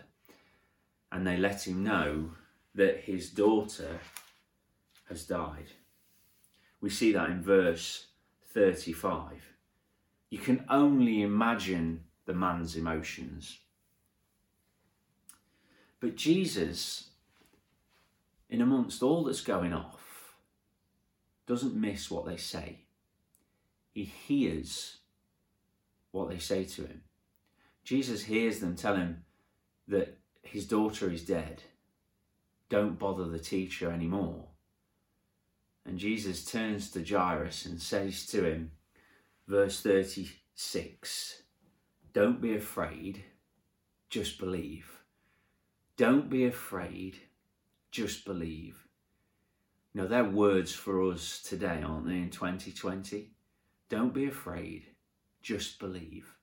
and 1.12 1.26
they 1.26 1.36
let 1.36 1.66
him 1.66 1.84
know 1.84 2.30
that 2.74 3.00
his 3.00 3.30
daughter 3.30 4.00
has 5.08 5.24
died. 5.24 5.72
We 6.80 6.90
see 6.90 7.12
that 7.12 7.30
in 7.30 7.42
verse 7.42 8.06
35. 8.52 9.54
You 10.30 10.38
can 10.38 10.64
only 10.68 11.22
imagine 11.22 12.04
the 12.24 12.34
man's 12.34 12.76
emotions. 12.76 13.58
But 16.00 16.16
Jesus, 16.16 17.10
in 18.48 18.60
amongst 18.60 19.02
all 19.02 19.24
that's 19.24 19.40
going 19.40 19.72
off, 19.72 20.36
doesn't 21.46 21.74
miss 21.74 22.10
what 22.10 22.26
they 22.26 22.36
say. 22.36 22.80
He 23.92 24.04
hears 24.04 24.98
what 26.12 26.28
they 26.28 26.38
say 26.38 26.64
to 26.64 26.82
him. 26.82 27.02
Jesus 27.84 28.24
hears 28.24 28.60
them 28.60 28.76
tell 28.76 28.96
him 28.96 29.24
that 29.88 30.18
his 30.42 30.66
daughter 30.66 31.10
is 31.10 31.24
dead. 31.24 31.62
Don't 32.68 32.98
bother 32.98 33.24
the 33.24 33.38
teacher 33.38 33.90
anymore. 33.90 34.44
And 35.86 35.98
Jesus 35.98 36.44
turns 36.44 36.90
to 36.90 37.02
Jairus 37.02 37.64
and 37.64 37.80
says 37.80 38.26
to 38.26 38.44
him, 38.44 38.72
verse 39.46 39.80
36 39.80 41.42
Don't 42.12 42.42
be 42.42 42.54
afraid, 42.54 43.24
just 44.10 44.38
believe. 44.38 44.97
Don't 45.98 46.30
be 46.30 46.46
afraid, 46.46 47.18
just 47.90 48.24
believe. 48.24 48.86
Know, 49.92 50.06
they're 50.06 50.22
words 50.22 50.72
for 50.72 51.02
us 51.10 51.42
today, 51.42 51.82
aren't 51.84 52.06
they, 52.06 52.18
in 52.18 52.30
2020? 52.30 53.32
Don't 53.88 54.14
be 54.14 54.26
afraid, 54.26 54.86
just 55.42 55.80
believe. 55.80 56.36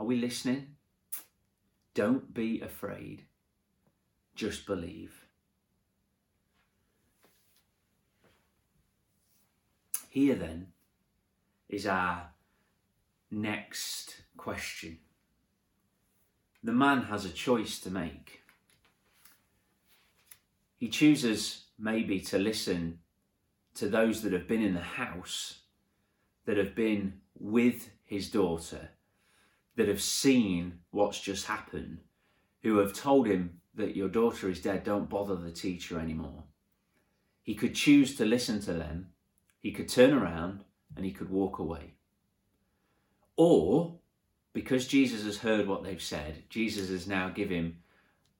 Are 0.00 0.06
we 0.06 0.16
listening? 0.16 0.74
Don't 1.94 2.34
be 2.34 2.60
afraid, 2.60 3.26
just 4.34 4.66
believe. 4.66 5.24
Here 10.08 10.34
then 10.34 10.72
is 11.68 11.86
our 11.86 12.30
next 13.30 14.22
question. 14.36 14.98
The 16.64 16.72
man 16.72 17.04
has 17.04 17.24
a 17.24 17.30
choice 17.30 17.78
to 17.82 17.90
make. 17.90 18.39
He 20.80 20.88
chooses 20.88 21.66
maybe 21.78 22.20
to 22.20 22.38
listen 22.38 23.00
to 23.74 23.86
those 23.86 24.22
that 24.22 24.32
have 24.32 24.48
been 24.48 24.62
in 24.62 24.72
the 24.72 24.80
house, 24.80 25.60
that 26.46 26.56
have 26.56 26.74
been 26.74 27.20
with 27.38 27.90
his 28.02 28.30
daughter, 28.30 28.88
that 29.76 29.88
have 29.88 30.00
seen 30.00 30.78
what's 30.90 31.20
just 31.20 31.46
happened, 31.46 31.98
who 32.62 32.78
have 32.78 32.94
told 32.94 33.26
him 33.26 33.60
that 33.74 33.94
your 33.94 34.08
daughter 34.08 34.48
is 34.48 34.62
dead, 34.62 34.82
don't 34.82 35.10
bother 35.10 35.36
the 35.36 35.52
teacher 35.52 36.00
anymore. 36.00 36.44
He 37.42 37.54
could 37.54 37.74
choose 37.74 38.16
to 38.16 38.24
listen 38.24 38.60
to 38.62 38.72
them, 38.72 39.08
he 39.60 39.72
could 39.72 39.88
turn 39.88 40.14
around 40.14 40.64
and 40.96 41.04
he 41.04 41.12
could 41.12 41.28
walk 41.28 41.58
away. 41.58 41.92
Or, 43.36 43.98
because 44.54 44.86
Jesus 44.86 45.24
has 45.24 45.36
heard 45.36 45.68
what 45.68 45.84
they've 45.84 46.00
said, 46.00 46.44
Jesus 46.48 46.88
has 46.88 47.06
now 47.06 47.28
given 47.28 47.56
him 47.56 47.76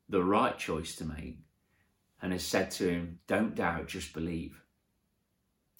the 0.08 0.24
right 0.24 0.58
choice 0.58 0.96
to 0.96 1.04
make 1.04 1.36
and 2.22 2.32
has 2.32 2.44
said 2.44 2.70
to 2.72 2.88
him, 2.88 3.18
Don't 3.26 3.54
doubt, 3.54 3.88
just 3.88 4.12
believe. 4.12 4.62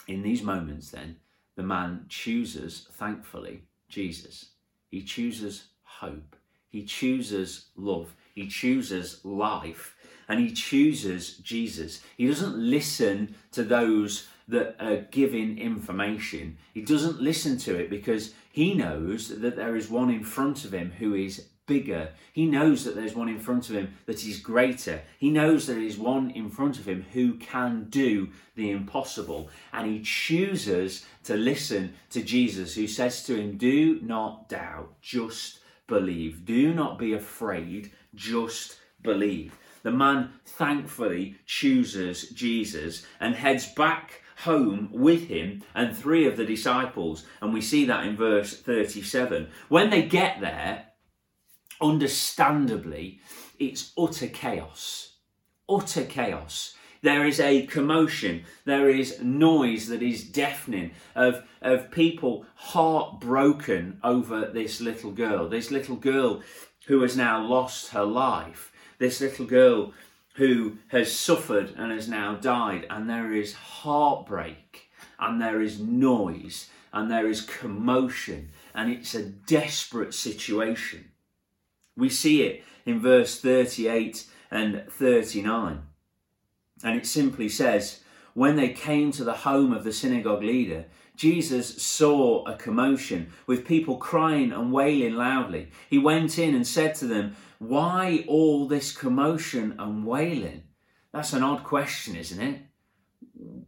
In 0.07 0.23
these 0.23 0.43
moments, 0.43 0.91
then, 0.91 1.17
the 1.57 1.63
man 1.63 2.07
chooses, 2.09 2.87
thankfully, 2.93 3.65
Jesus. 3.89 4.51
He 4.91 5.03
chooses 5.03 5.65
hope. 5.83 6.37
He 6.69 6.85
chooses 6.85 7.67
love. 7.77 8.15
He 8.35 8.47
chooses 8.47 9.25
life. 9.25 9.95
And 10.29 10.41
he 10.41 10.53
chooses 10.53 11.37
Jesus. 11.39 12.01
He 12.17 12.27
doesn't 12.27 12.57
listen 12.57 13.35
to 13.53 13.63
those 13.63 14.29
that 14.49 14.77
are 14.81 15.07
giving 15.11 15.59
information. 15.59 16.57
He 16.73 16.83
doesn't 16.83 17.21
listen 17.21 17.59
to 17.59 17.77
it 17.77 17.91
because 17.91 18.33
he 18.51 18.75
knows 18.75 19.29
that 19.29 19.57
there 19.57 19.77
is 19.77 19.91
one 19.91 20.11
in 20.11 20.25
front 20.25 20.65
of 20.65 20.73
him 20.73 20.93
who 20.99 21.15
is 21.15 21.47
bigger. 21.67 22.11
He 22.33 22.47
knows 22.47 22.85
that 22.85 22.95
there's 22.95 23.15
one 23.15 23.29
in 23.29 23.39
front 23.39 23.69
of 23.71 23.77
him 23.77 23.95
that 24.07 24.25
is 24.25 24.41
greater. 24.41 25.03
He 25.19 25.31
knows 25.31 25.67
there 25.67 25.79
is 25.81 25.99
one 25.99 26.31
in 26.31 26.51
front 26.51 26.79
of 26.79 26.87
him 26.87 27.07
who 27.13 27.35
can 27.35 27.85
do 27.91 28.31
the 28.57 28.71
impossible. 28.71 29.51
And 29.73 29.91
he 29.91 30.03
chooses 30.03 31.07
to 31.25 31.37
listen 31.37 31.95
to 32.11 32.23
Jesus, 32.23 32.75
who 32.75 32.87
says 32.87 33.23
to 33.25 33.37
him, 33.37 33.57
Do 33.57 34.01
not 34.03 34.49
doubt, 34.49 35.01
just 35.01 35.61
believe. 35.87 36.45
Do 36.45 36.75
not 36.75 36.99
be 36.99 37.13
afraid, 37.13 37.93
just 38.15 38.79
believe. 39.03 39.59
The 39.83 39.91
man 39.91 40.33
thankfully 40.45 41.37
chooses 41.47 42.31
Jesus 42.31 43.07
and 43.19 43.35
heads 43.35 43.73
back 43.73 44.23
home 44.45 44.89
with 44.93 45.29
him 45.29 45.63
and 45.75 45.97
three 45.97 46.27
of 46.27 46.37
the 46.37 46.45
disciples. 46.45 47.27
And 47.41 47.53
we 47.53 47.61
see 47.61 47.85
that 47.87 48.07
in 48.07 48.17
verse 48.17 48.59
37. 48.59 49.49
When 49.69 49.91
they 49.91 50.03
get 50.03 50.41
there, 50.41 50.87
understandably, 51.81 53.21
it's 53.59 53.93
utter 53.97 54.27
chaos. 54.27 55.15
Utter 55.69 56.05
chaos. 56.05 56.75
There 57.03 57.25
is 57.25 57.41
a 57.41 57.67
commotion, 57.67 58.45
there 58.67 58.91
is 58.91 59.23
noise 59.23 59.89
that 59.89 60.03
is 60.03 60.23
deafening 60.23 60.91
of, 61.15 61.45
of 61.63 61.91
people 61.91 62.45
heartbroken 62.55 63.99
over 64.05 64.47
this 64.47 64.83
little 64.83 65.11
girl. 65.11 65.49
This 65.49 65.71
little 65.71 65.97
girl 65.97 66.43
who 66.87 67.01
has 67.01 67.17
now 67.17 67.43
lost 67.43 67.89
her 67.93 68.05
life. 68.05 68.71
This 68.99 69.21
little 69.21 69.47
girl 69.47 69.95
who 70.35 70.77
has 70.89 71.11
suffered 71.13 71.73
and 71.77 71.91
has 71.91 72.09
now 72.09 72.35
died, 72.35 72.87
and 72.91 73.09
there 73.09 73.33
is 73.33 73.55
heartbreak, 73.55 74.91
and 75.19 75.41
there 75.41 75.63
is 75.63 75.81
noise, 75.81 76.69
and 76.93 77.11
there 77.11 77.29
is 77.29 77.41
commotion, 77.41 78.51
and 78.75 78.91
it's 78.91 79.15
a 79.15 79.25
desperate 79.25 80.13
situation. 80.13 81.10
We 81.97 82.09
see 82.09 82.43
it 82.43 82.65
in 82.87 83.01
verse 83.01 83.41
38 83.41 84.27
and 84.51 84.85
39. 84.91 85.83
And 86.83 86.97
it 86.99 87.07
simply 87.07 87.49
says, 87.49 88.03
When 88.35 88.57
they 88.57 88.71
came 88.71 89.13
to 89.13 89.25
the 89.25 89.35
home 89.35 89.73
of 89.73 89.85
the 89.85 89.93
synagogue 89.93 90.43
leader, 90.43 90.87
Jesus 91.17 91.83
saw 91.83 92.45
a 92.45 92.57
commotion 92.57 93.33
with 93.47 93.67
people 93.67 93.99
crying 93.99 94.53
and 94.53 94.73
wailing 94.73 95.15
loudly. 95.15 95.69
He 95.91 95.99
went 95.99 96.39
in 96.39 96.55
and 96.55 96.67
said 96.67 96.95
to 96.97 97.07
them, 97.07 97.37
Why 97.59 98.25
all 98.27 98.67
this 98.67 98.93
commotion 98.97 99.75
and 99.79 100.07
wailing? 100.07 100.63
That's 101.13 101.33
an 101.33 101.43
odd 101.43 101.65
question, 101.65 102.17
isn't 102.17 102.41
it? 102.41 102.63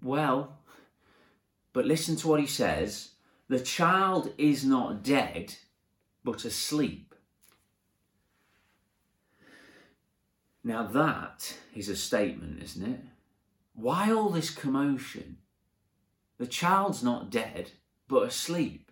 Well, 0.02 0.58
but 1.72 1.86
listen 1.86 2.16
to 2.16 2.28
what 2.28 2.40
he 2.40 2.46
says 2.46 3.10
the 3.48 3.60
child 3.60 4.32
is 4.38 4.64
not 4.64 5.02
dead, 5.02 5.54
but 6.24 6.46
asleep. 6.46 7.11
Now, 10.64 10.86
that 10.86 11.58
is 11.74 11.88
a 11.88 11.96
statement, 11.96 12.62
isn't 12.62 12.84
it? 12.84 13.00
Why 13.74 14.12
all 14.12 14.28
this 14.28 14.50
commotion? 14.50 15.38
The 16.38 16.46
child's 16.46 17.02
not 17.02 17.30
dead, 17.30 17.72
but 18.08 18.28
asleep. 18.28 18.90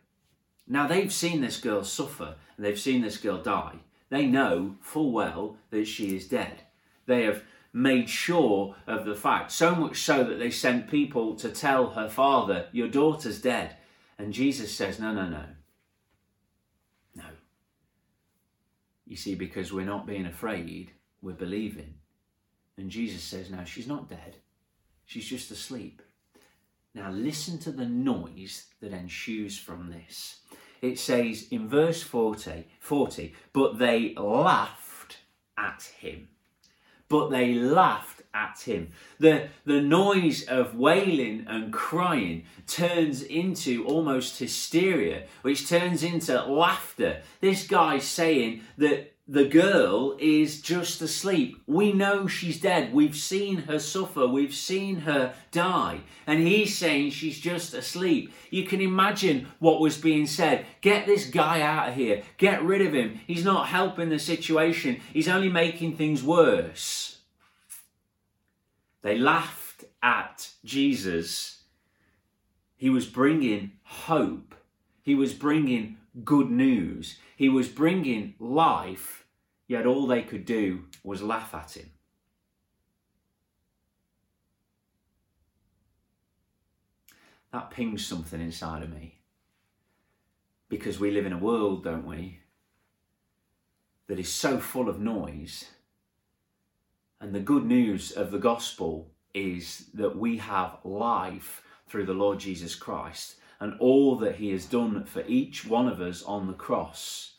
Now, 0.67 0.87
they've 0.87 1.13
seen 1.13 1.41
this 1.41 1.61
girl 1.61 1.85
suffer 1.85 2.37
and 2.57 2.67
they've 2.67 2.79
seen 2.79 3.03
this 3.03 3.17
girl 3.17 3.43
die. 3.43 3.77
They 4.09 4.27
know 4.27 4.77
full 4.81 5.13
well 5.13 5.57
that 5.71 5.87
she 5.87 6.17
is 6.17 6.29
dead. 6.29 6.63
They 7.07 7.23
have 7.25 7.43
made 7.73 8.09
sure 8.09 8.75
of 8.87 9.05
the 9.05 9.15
fact, 9.15 9.53
so 9.53 9.75
much 9.75 10.03
so 10.03 10.25
that 10.25 10.39
they 10.39 10.51
sent 10.51 10.91
people 10.91 11.37
to 11.37 11.49
tell 11.49 11.91
her 11.91 12.09
father, 12.09 12.67
Your 12.73 12.89
daughter's 12.89 13.41
dead. 13.41 13.77
And 14.19 14.33
Jesus 14.33 14.75
says, 14.75 14.99
No, 14.99 15.13
no, 15.13 15.29
no. 15.29 15.45
No. 17.15 17.25
You 19.07 19.17
see, 19.17 19.35
because 19.35 19.73
we're 19.73 19.87
not 19.87 20.07
being 20.07 20.27
afraid, 20.27 20.93
we're 21.23 21.33
believing. 21.33 21.95
And 22.77 22.91
Jesus 22.91 23.23
says, 23.23 23.51
Now 23.51 23.65
she's 23.65 23.87
not 23.87 24.09
dead, 24.09 24.37
she's 25.05 25.27
just 25.27 25.51
asleep. 25.51 26.03
Now 26.95 27.11
listen 27.11 27.59
to 27.61 27.71
the 27.71 27.87
noise 27.87 28.67
that 28.81 28.93
ensues 28.93 29.59
from 29.59 29.91
this. 29.91 30.41
It 30.83 30.99
says 30.99 31.47
in 31.51 31.69
verse 31.69 32.03
40, 32.03 32.67
40 32.81 33.35
but 33.53 33.79
they 33.79 34.15
laughed 34.15 35.19
at 35.57 35.83
him. 35.99 36.29
But 37.09 37.31
they 37.31 37.55
laughed 37.55 38.23
at 38.33 38.61
him. 38.61 38.93
The, 39.19 39.49
the 39.65 39.81
noise 39.81 40.45
of 40.45 40.77
wailing 40.77 41.45
and 41.49 41.73
crying 41.73 42.45
turns 42.67 43.23
into 43.23 43.85
almost 43.85 44.39
hysteria, 44.39 45.25
which 45.43 45.69
turns 45.69 46.03
into 46.03 46.43
laughter. 46.45 47.23
This 47.41 47.67
guy's 47.67 48.05
saying 48.05 48.63
that 48.79 49.13
the 49.31 49.45
girl 49.45 50.17
is 50.19 50.61
just 50.61 51.01
asleep. 51.01 51.63
We 51.69 51.93
know 51.93 52.27
she's 52.27 52.61
dead. 52.61 52.93
We've 52.93 53.15
seen 53.15 53.59
her 53.59 53.79
suffer. 53.79 54.27
We've 54.27 54.53
seen 54.53 55.03
her 55.03 55.35
die. 55.53 56.01
And 56.27 56.41
he's 56.41 56.77
saying 56.77 57.11
she's 57.11 57.39
just 57.39 57.73
asleep. 57.73 58.33
You 58.51 58.65
can 58.65 58.81
imagine 58.81 59.47
what 59.61 59.81
was 59.81 59.97
being 59.97 60.27
said. 60.27 60.67
Get 60.81 61.07
this 61.07 61.27
guy 61.27 61.61
out 61.61 61.91
of 61.91 61.95
here. 61.95 62.25
Get 62.39 62.65
rid 62.65 62.83
of 62.83 62.93
him. 62.93 63.21
He's 63.25 63.45
not 63.45 63.69
helping 63.69 64.09
the 64.09 64.19
situation, 64.19 65.01
he's 65.13 65.29
only 65.29 65.49
making 65.49 65.97
things 65.97 66.25
worse. 66.25 67.19
They 69.03 69.17
laughed 69.17 69.85
at 70.03 70.51
Jesus. 70.65 71.63
He 72.77 72.91
was 72.91 73.07
bringing 73.07 73.73
hope, 73.85 74.57
he 75.03 75.15
was 75.15 75.35
bringing 75.35 75.99
good 76.25 76.51
news, 76.51 77.19
he 77.37 77.49
was 77.49 77.69
bringing 77.69 78.35
life 78.41 79.20
Yet 79.71 79.87
all 79.87 80.09
they 80.09 80.23
could 80.23 80.47
do 80.47 80.87
was 81.05 81.23
laugh 81.23 81.55
at 81.55 81.77
him. 81.77 81.91
That 87.53 87.71
pings 87.71 88.05
something 88.05 88.41
inside 88.41 88.83
of 88.83 88.91
me. 88.93 89.21
Because 90.69 90.99
we 90.99 91.13
live 91.13 91.25
in 91.25 91.33
a 91.33 91.39
world, 91.39 91.85
don't 91.85 92.05
we, 92.05 92.41
that 94.09 94.19
is 94.19 94.33
so 94.33 94.59
full 94.59 94.89
of 94.89 94.99
noise. 94.99 95.67
And 97.21 97.33
the 97.33 97.39
good 97.39 97.65
news 97.65 98.11
of 98.11 98.33
the 98.33 98.41
gospel 98.41 99.13
is 99.35 99.85
that 99.95 100.19
we 100.19 100.39
have 100.39 100.79
life 100.83 101.63
through 101.87 102.07
the 102.07 102.13
Lord 102.13 102.41
Jesus 102.41 102.75
Christ 102.75 103.37
and 103.61 103.79
all 103.79 104.17
that 104.17 104.35
he 104.35 104.51
has 104.51 104.67
done 104.67 105.05
for 105.05 105.23
each 105.29 105.65
one 105.65 105.87
of 105.87 106.01
us 106.01 106.25
on 106.25 106.49
the 106.49 106.55
cross 106.55 107.37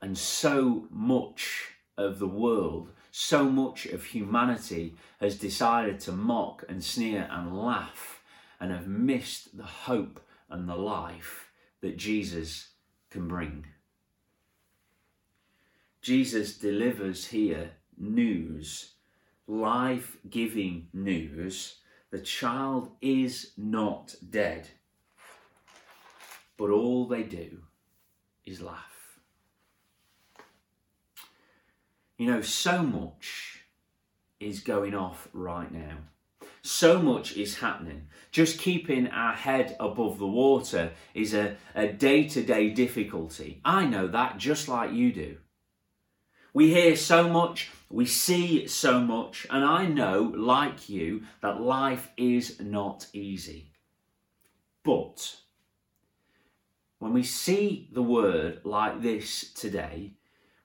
and 0.00 0.16
so 0.16 0.86
much 0.90 1.72
of 1.96 2.18
the 2.18 2.28
world, 2.28 2.92
so 3.10 3.44
much 3.44 3.86
of 3.86 4.04
humanity 4.04 4.96
has 5.20 5.38
decided 5.38 5.98
to 6.00 6.12
mock 6.12 6.64
and 6.68 6.82
sneer 6.82 7.28
and 7.30 7.56
laugh 7.56 8.22
and 8.60 8.70
have 8.70 8.86
missed 8.86 9.56
the 9.56 9.64
hope 9.64 10.20
and 10.48 10.68
the 10.68 10.76
life 10.76 11.50
that 11.80 11.96
Jesus 11.96 12.68
can 13.10 13.28
bring. 13.28 13.66
Jesus 16.00 16.56
delivers 16.56 17.26
here 17.26 17.72
news, 17.96 18.92
life 19.46 20.16
giving 20.30 20.88
news. 20.92 21.76
The 22.10 22.20
child 22.20 22.92
is 23.00 23.52
not 23.56 24.14
dead, 24.30 24.68
but 26.56 26.70
all 26.70 27.06
they 27.06 27.24
do 27.24 27.58
is 28.46 28.62
laugh. 28.62 28.97
You 32.18 32.26
know, 32.26 32.40
so 32.40 32.82
much 32.82 33.62
is 34.40 34.60
going 34.60 34.94
off 34.94 35.28
right 35.32 35.72
now. 35.72 35.98
So 36.62 37.00
much 37.00 37.36
is 37.36 37.58
happening. 37.58 38.08
Just 38.32 38.58
keeping 38.58 39.06
our 39.08 39.32
head 39.32 39.76
above 39.78 40.18
the 40.18 40.26
water 40.26 40.90
is 41.14 41.32
a 41.32 41.56
day 41.96 42.28
to 42.28 42.42
day 42.42 42.70
difficulty. 42.70 43.60
I 43.64 43.86
know 43.86 44.08
that 44.08 44.36
just 44.36 44.68
like 44.68 44.92
you 44.92 45.12
do. 45.12 45.36
We 46.52 46.70
hear 46.74 46.96
so 46.96 47.28
much, 47.28 47.70
we 47.88 48.04
see 48.04 48.66
so 48.66 49.00
much, 49.00 49.46
and 49.48 49.64
I 49.64 49.86
know, 49.86 50.32
like 50.34 50.88
you, 50.88 51.22
that 51.40 51.60
life 51.60 52.10
is 52.16 52.58
not 52.58 53.06
easy. 53.12 53.70
But 54.82 55.36
when 56.98 57.12
we 57.12 57.22
see 57.22 57.88
the 57.92 58.02
word 58.02 58.62
like 58.64 59.02
this 59.02 59.52
today, 59.52 60.14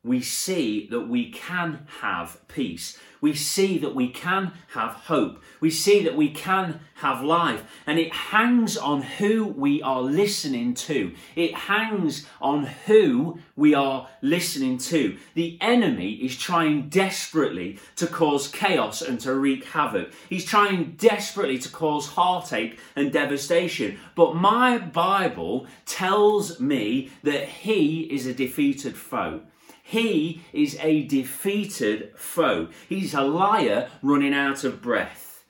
we 0.03 0.21
see 0.21 0.87
that 0.87 1.07
we 1.07 1.31
can 1.31 1.87
have 2.01 2.45
peace. 2.49 2.97
We 3.21 3.33
see 3.33 3.77
that 3.77 3.95
we 3.95 4.09
can 4.09 4.51
have 4.73 4.91
hope. 4.91 5.41
We 5.61 5.69
see 5.69 6.03
that 6.03 6.17
we 6.17 6.29
can 6.29 6.81
have 6.95 7.23
life. 7.23 7.63
And 7.87 7.97
it 7.97 8.11
hangs 8.11 8.75
on 8.75 9.01
who 9.01 9.45
we 9.45 9.81
are 9.81 10.01
listening 10.01 10.73
to. 10.73 11.13
It 11.37 11.55
hangs 11.55 12.25
on 12.41 12.65
who 12.85 13.39
we 13.55 13.73
are 13.73 14.09
listening 14.21 14.77
to. 14.79 15.17
The 15.35 15.57
enemy 15.61 16.15
is 16.15 16.37
trying 16.37 16.89
desperately 16.89 17.79
to 17.95 18.05
cause 18.05 18.49
chaos 18.49 19.01
and 19.01 19.21
to 19.21 19.33
wreak 19.33 19.63
havoc. 19.63 20.11
He's 20.27 20.43
trying 20.43 20.97
desperately 20.97 21.59
to 21.59 21.69
cause 21.69 22.07
heartache 22.07 22.77
and 22.97 23.13
devastation. 23.13 23.99
But 24.15 24.35
my 24.35 24.77
Bible 24.77 25.67
tells 25.85 26.59
me 26.59 27.09
that 27.23 27.47
he 27.47 28.01
is 28.01 28.25
a 28.25 28.33
defeated 28.33 28.97
foe. 28.97 29.43
He 29.85 30.41
is 30.53 30.77
a 30.81 31.03
defeated 31.03 32.13
foe. 32.15 32.69
He's 32.87 33.13
a 33.13 33.21
liar 33.21 33.89
running 34.01 34.33
out 34.33 34.63
of 34.63 34.81
breath. 34.81 35.43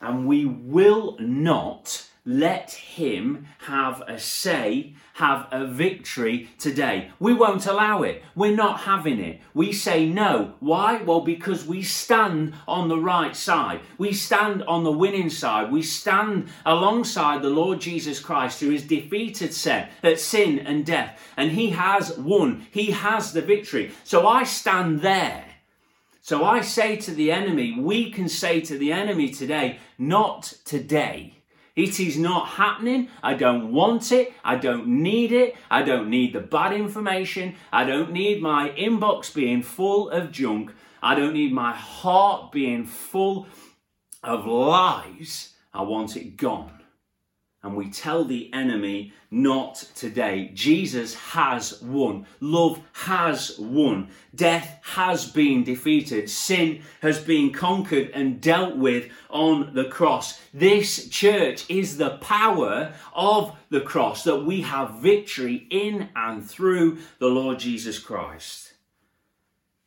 And 0.00 0.26
we 0.26 0.44
will 0.44 1.16
not 1.18 2.08
let 2.24 2.70
him 2.70 3.48
have 3.66 4.00
a 4.06 4.16
say, 4.18 4.94
have 5.14 5.48
a 5.50 5.66
victory 5.66 6.48
today. 6.56 7.10
We 7.18 7.34
won't 7.34 7.66
allow 7.66 8.02
it. 8.02 8.22
We're 8.36 8.54
not 8.54 8.80
having 8.80 9.18
it. 9.18 9.40
We 9.54 9.72
say 9.72 10.08
no. 10.08 10.54
Why? 10.60 11.02
Well, 11.02 11.22
because 11.22 11.66
we 11.66 11.82
stand 11.82 12.54
on 12.68 12.88
the 12.88 12.98
right 12.98 13.34
side. 13.34 13.80
We 13.98 14.12
stand 14.12 14.62
on 14.64 14.84
the 14.84 14.92
winning 14.92 15.30
side. 15.30 15.72
We 15.72 15.82
stand 15.82 16.48
alongside 16.64 17.42
the 17.42 17.50
Lord 17.50 17.80
Jesus 17.80 18.20
Christ, 18.20 18.60
who 18.60 18.70
has 18.70 18.84
defeated 18.84 19.52
sin, 19.52 19.88
sin 20.16 20.60
and 20.60 20.86
death. 20.86 21.20
And 21.36 21.50
he 21.50 21.70
has 21.70 22.16
won. 22.16 22.66
He 22.70 22.92
has 22.92 23.32
the 23.32 23.42
victory. 23.42 23.90
So 24.04 24.28
I 24.28 24.44
stand 24.44 25.00
there. 25.00 25.46
So 26.20 26.44
I 26.44 26.60
say 26.60 26.94
to 26.98 27.10
the 27.10 27.32
enemy, 27.32 27.80
we 27.80 28.12
can 28.12 28.28
say 28.28 28.60
to 28.60 28.78
the 28.78 28.92
enemy 28.92 29.30
today, 29.30 29.80
not 29.98 30.54
today. 30.64 31.41
It 31.74 31.98
is 31.98 32.18
not 32.18 32.48
happening. 32.48 33.08
I 33.22 33.34
don't 33.34 33.72
want 33.72 34.12
it. 34.12 34.34
I 34.44 34.56
don't 34.56 34.86
need 34.86 35.32
it. 35.32 35.56
I 35.70 35.82
don't 35.82 36.10
need 36.10 36.34
the 36.34 36.40
bad 36.40 36.72
information. 36.74 37.54
I 37.72 37.84
don't 37.84 38.12
need 38.12 38.42
my 38.42 38.70
inbox 38.70 39.32
being 39.34 39.62
full 39.62 40.10
of 40.10 40.30
junk. 40.30 40.72
I 41.02 41.14
don't 41.14 41.32
need 41.32 41.52
my 41.52 41.72
heart 41.72 42.52
being 42.52 42.84
full 42.84 43.46
of 44.22 44.46
lies. 44.46 45.54
I 45.72 45.82
want 45.82 46.16
it 46.16 46.36
gone 46.36 46.81
and 47.62 47.76
we 47.76 47.90
tell 47.90 48.24
the 48.24 48.52
enemy, 48.52 49.12
not 49.30 49.76
today. 49.94 50.50
Jesus 50.52 51.14
has 51.14 51.80
won. 51.80 52.26
Love 52.40 52.80
has 52.92 53.56
won. 53.58 54.08
Death 54.34 54.80
has 54.82 55.30
been 55.30 55.62
defeated. 55.62 56.28
Sin 56.28 56.82
has 57.00 57.20
been 57.20 57.52
conquered 57.52 58.10
and 58.10 58.40
dealt 58.40 58.76
with 58.76 59.10
on 59.30 59.74
the 59.74 59.84
cross. 59.84 60.40
This 60.52 61.08
church 61.08 61.64
is 61.68 61.98
the 61.98 62.18
power 62.18 62.94
of 63.14 63.56
the 63.70 63.80
cross 63.80 64.24
that 64.24 64.44
we 64.44 64.62
have 64.62 64.98
victory 65.00 65.66
in 65.70 66.08
and 66.16 66.48
through 66.48 66.98
the 67.20 67.28
Lord 67.28 67.60
Jesus 67.60 68.00
Christ. 68.00 68.71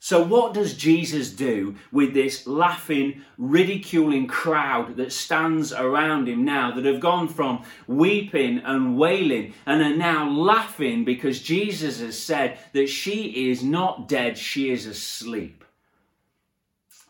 So, 0.05 0.23
what 0.23 0.53
does 0.53 0.75
Jesus 0.75 1.31
do 1.31 1.77
with 1.91 2.13
this 2.13 2.45
laughing, 2.45 3.23
ridiculing 3.39 4.27
crowd 4.27 4.97
that 4.97 5.11
stands 5.11 5.73
around 5.73 6.29
him 6.29 6.45
now 6.45 6.69
that 6.69 6.85
have 6.85 6.99
gone 6.99 7.27
from 7.27 7.63
weeping 7.87 8.59
and 8.59 8.99
wailing 8.99 9.55
and 9.65 9.81
are 9.81 9.97
now 9.97 10.29
laughing 10.29 11.05
because 11.05 11.41
Jesus 11.41 12.01
has 12.01 12.21
said 12.21 12.59
that 12.73 12.85
she 12.85 13.49
is 13.49 13.63
not 13.63 14.07
dead, 14.07 14.37
she 14.37 14.69
is 14.69 14.85
asleep? 14.85 15.63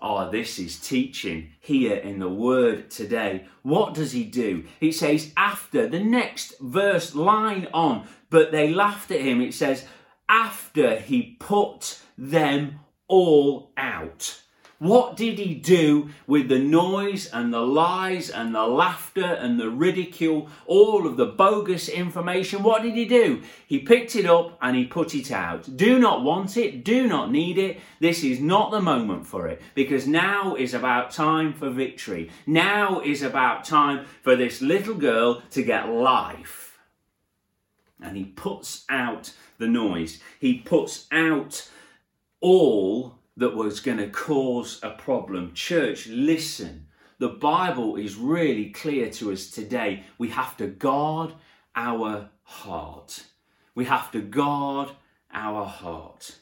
Oh, 0.01 0.31
this 0.31 0.57
is 0.57 0.79
teaching 0.79 1.49
here 1.59 1.97
in 1.97 2.19
the 2.19 2.29
word 2.29 2.89
today. 2.91 3.43
What 3.61 3.93
does 3.93 4.13
he 4.13 4.23
do? 4.23 4.63
He 4.79 4.93
says, 4.93 5.33
after 5.35 5.85
the 5.85 5.99
next 5.99 6.57
verse 6.61 7.13
line 7.13 7.67
on, 7.73 8.07
but 8.29 8.53
they 8.53 8.73
laughed 8.73 9.11
at 9.11 9.19
him. 9.19 9.41
It 9.41 9.53
says, 9.53 9.85
after 10.29 10.97
he 10.97 11.35
put 11.41 11.99
them 12.17 12.79
all 13.07 13.71
out. 13.77 14.41
What 14.77 15.15
did 15.15 15.39
he 15.39 15.55
do 15.55 16.09
with 16.27 16.49
the 16.49 16.59
noise 16.59 17.27
and 17.27 17.53
the 17.53 17.61
lies 17.61 18.29
and 18.29 18.53
the 18.53 18.67
laughter 18.67 19.23
and 19.23 19.57
the 19.57 19.69
ridicule, 19.69 20.49
all 20.65 21.07
of 21.07 21.15
the 21.15 21.25
bogus 21.25 21.87
information? 21.87 22.61
What 22.61 22.83
did 22.83 22.95
he 22.95 23.05
do? 23.05 23.41
He 23.65 23.79
picked 23.79 24.17
it 24.17 24.25
up 24.25 24.57
and 24.61 24.75
he 24.75 24.83
put 24.83 25.15
it 25.15 25.31
out. 25.31 25.77
Do 25.77 25.97
not 25.97 26.23
want 26.23 26.57
it, 26.57 26.83
do 26.83 27.07
not 27.07 27.31
need 27.31 27.57
it. 27.57 27.79
This 28.01 28.21
is 28.21 28.41
not 28.41 28.71
the 28.71 28.81
moment 28.81 29.25
for 29.25 29.47
it 29.47 29.61
because 29.75 30.07
now 30.07 30.55
is 30.55 30.73
about 30.73 31.09
time 31.09 31.53
for 31.53 31.69
victory. 31.69 32.29
Now 32.45 32.99
is 32.99 33.21
about 33.21 33.63
time 33.63 34.05
for 34.23 34.35
this 34.35 34.61
little 34.61 34.95
girl 34.95 35.41
to 35.51 35.63
get 35.63 35.87
life. 35.87 36.77
And 38.01 38.17
he 38.17 38.25
puts 38.25 38.83
out 38.89 39.33
the 39.57 39.67
noise, 39.67 40.19
he 40.37 40.57
puts 40.59 41.07
out 41.13 41.69
all 42.41 43.19
that 43.37 43.55
was 43.55 43.79
going 43.79 43.97
to 43.97 44.09
cause 44.09 44.79
a 44.83 44.91
problem. 44.91 45.53
Church, 45.53 46.07
listen. 46.07 46.87
The 47.17 47.29
Bible 47.29 47.95
is 47.95 48.15
really 48.17 48.71
clear 48.71 49.09
to 49.11 49.31
us 49.31 49.49
today. 49.49 50.03
We 50.17 50.29
have 50.29 50.57
to 50.57 50.67
guard 50.67 51.33
our 51.75 52.29
heart. 52.43 53.25
We 53.73 53.85
have 53.85 54.11
to 54.11 54.21
guard 54.21 54.91
our 55.31 55.65
heart. 55.65 56.35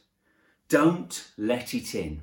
Don't 0.69 1.29
let 1.37 1.73
it 1.73 1.93
in. 1.93 2.21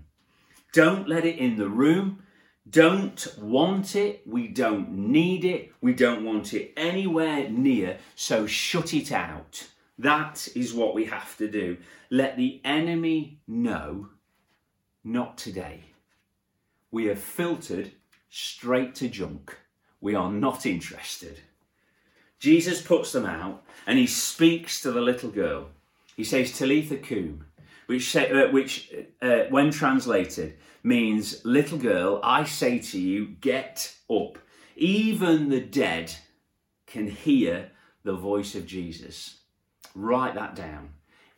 Don't 0.73 1.09
let 1.09 1.25
it 1.25 1.39
in 1.39 1.57
the 1.57 1.69
room. 1.69 2.23
Don't 2.69 3.27
want 3.39 3.97
it. 3.97 4.23
We 4.27 4.49
don't 4.49 4.91
need 4.91 5.45
it. 5.45 5.73
We 5.81 5.93
don't 5.95 6.25
want 6.25 6.55
it 6.55 6.73
anywhere 6.77 7.49
near. 7.49 7.99
So 8.15 8.47
shut 8.47 8.95
it 8.95 9.11
out. 9.11 9.67
That 10.01 10.49
is 10.55 10.73
what 10.73 10.95
we 10.95 11.05
have 11.05 11.37
to 11.37 11.47
do. 11.47 11.77
Let 12.09 12.39
the 12.39 12.63
enemy 12.65 13.43
know, 13.47 14.09
not 15.05 15.37
today. 15.37 15.83
We 16.91 17.07
have 17.09 17.19
filtered 17.19 17.93
straight 18.31 18.95
to 18.95 19.09
junk. 19.09 19.59
We 20.01 20.15
are 20.15 20.33
not 20.33 20.65
interested. 20.65 21.41
Jesus 22.39 22.81
puts 22.81 23.13
them 23.13 23.27
out 23.27 23.63
and 23.87 23.99
he 23.99 24.07
speaks 24.07 24.81
to 24.81 24.91
the 24.91 25.03
little 25.03 25.31
girl. 25.31 25.69
He 26.17 26.25
says, 26.25 26.57
Talitha 26.57 26.97
cum, 26.97 27.45
which, 27.87 28.17
uh, 28.17 28.49
which 28.49 28.95
uh, 29.21 29.41
when 29.51 29.71
translated, 29.71 30.57
means, 30.83 31.45
Little 31.45 31.77
girl, 31.77 32.21
I 32.25 32.45
say 32.45 32.79
to 32.79 32.99
you, 32.99 33.27
get 33.43 33.95
up. 34.11 34.39
Even 34.77 35.51
the 35.51 35.61
dead 35.61 36.15
can 36.87 37.07
hear 37.09 37.73
the 38.03 38.15
voice 38.15 38.55
of 38.55 38.65
Jesus. 38.65 39.40
Write 39.95 40.35
that 40.35 40.55
down. 40.55 40.91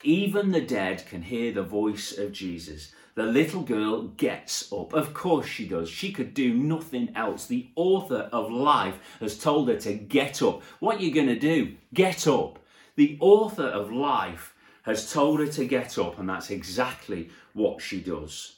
Even 0.03 0.51
the 0.51 0.61
dead 0.61 1.05
can 1.07 1.23
hear 1.23 1.53
the 1.53 1.62
voice 1.62 2.17
of 2.19 2.33
Jesus. 2.33 2.93
The 3.15 3.25
little 3.25 3.62
girl 3.62 4.09
gets 4.09 4.73
up. 4.73 4.93
Of 4.95 5.15
course 5.15 5.47
she 5.47 5.69
does. 5.69 5.88
She 5.88 6.12
could 6.12 6.35
do 6.35 6.55
nothing 6.55 7.12
else. 7.15 7.47
The 7.47 7.71
author 7.77 8.29
of 8.33 8.51
life 8.51 8.99
has 9.21 9.38
told 9.38 9.69
her 9.69 9.77
to 9.81 9.93
get 9.95 10.43
up. 10.43 10.62
What 10.81 10.97
are 10.97 11.03
you 11.03 11.12
going 11.12 11.29
to 11.29 11.38
do? 11.38 11.77
Get 11.93 12.27
up. 12.27 12.59
The 12.97 13.19
author 13.21 13.67
of 13.67 13.93
life 13.93 14.55
has 14.83 15.12
told 15.12 15.41
her 15.41 15.47
to 15.47 15.65
get 15.65 15.99
up, 15.99 16.19
and 16.19 16.29
that's 16.29 16.51
exactly 16.51 17.31
what 17.53 17.81
she 17.81 18.01
does. 18.01 18.57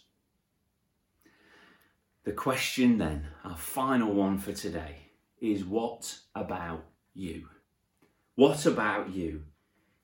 The 2.25 2.33
question 2.33 2.97
then, 2.97 3.27
our 3.45 3.57
final 3.57 4.15
one 4.15 4.39
for 4.39 4.53
today, 4.53 4.97
is 5.41 5.65
what 5.65 6.19
about 6.35 6.85
you? 7.13 7.49
What 8.35 8.65
about 8.65 9.11
you? 9.11 9.43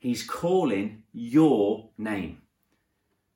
He's 0.01 0.23
calling 0.23 1.03
your 1.13 1.91
name. 1.99 2.41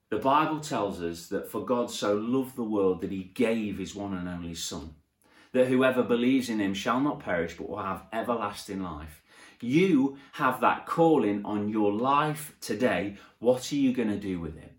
The 0.08 0.16
Bible 0.18 0.60
tells 0.60 1.02
us 1.02 1.26
that 1.26 1.50
for 1.50 1.64
God 1.64 1.90
so 1.90 2.14
loved 2.14 2.56
the 2.56 2.64
world 2.64 3.02
that 3.02 3.12
he 3.12 3.24
gave 3.34 3.78
his 3.78 3.94
one 3.94 4.14
and 4.14 4.28
only 4.28 4.54
Son, 4.54 4.94
that 5.52 5.68
whoever 5.68 6.02
believes 6.02 6.48
in 6.48 6.60
him 6.60 6.72
shall 6.72 7.00
not 7.00 7.20
perish 7.20 7.56
but 7.56 7.68
will 7.68 7.82
have 7.82 8.06
everlasting 8.12 8.82
life. 8.82 9.22
You 9.60 10.18
have 10.32 10.60
that 10.62 10.86
calling 10.86 11.44
on 11.44 11.68
your 11.68 11.92
life 11.92 12.56
today. 12.60 13.16
What 13.40 13.70
are 13.70 13.76
you 13.76 13.92
going 13.92 14.10
to 14.10 14.18
do 14.18 14.40
with 14.40 14.56
it? 14.56 14.72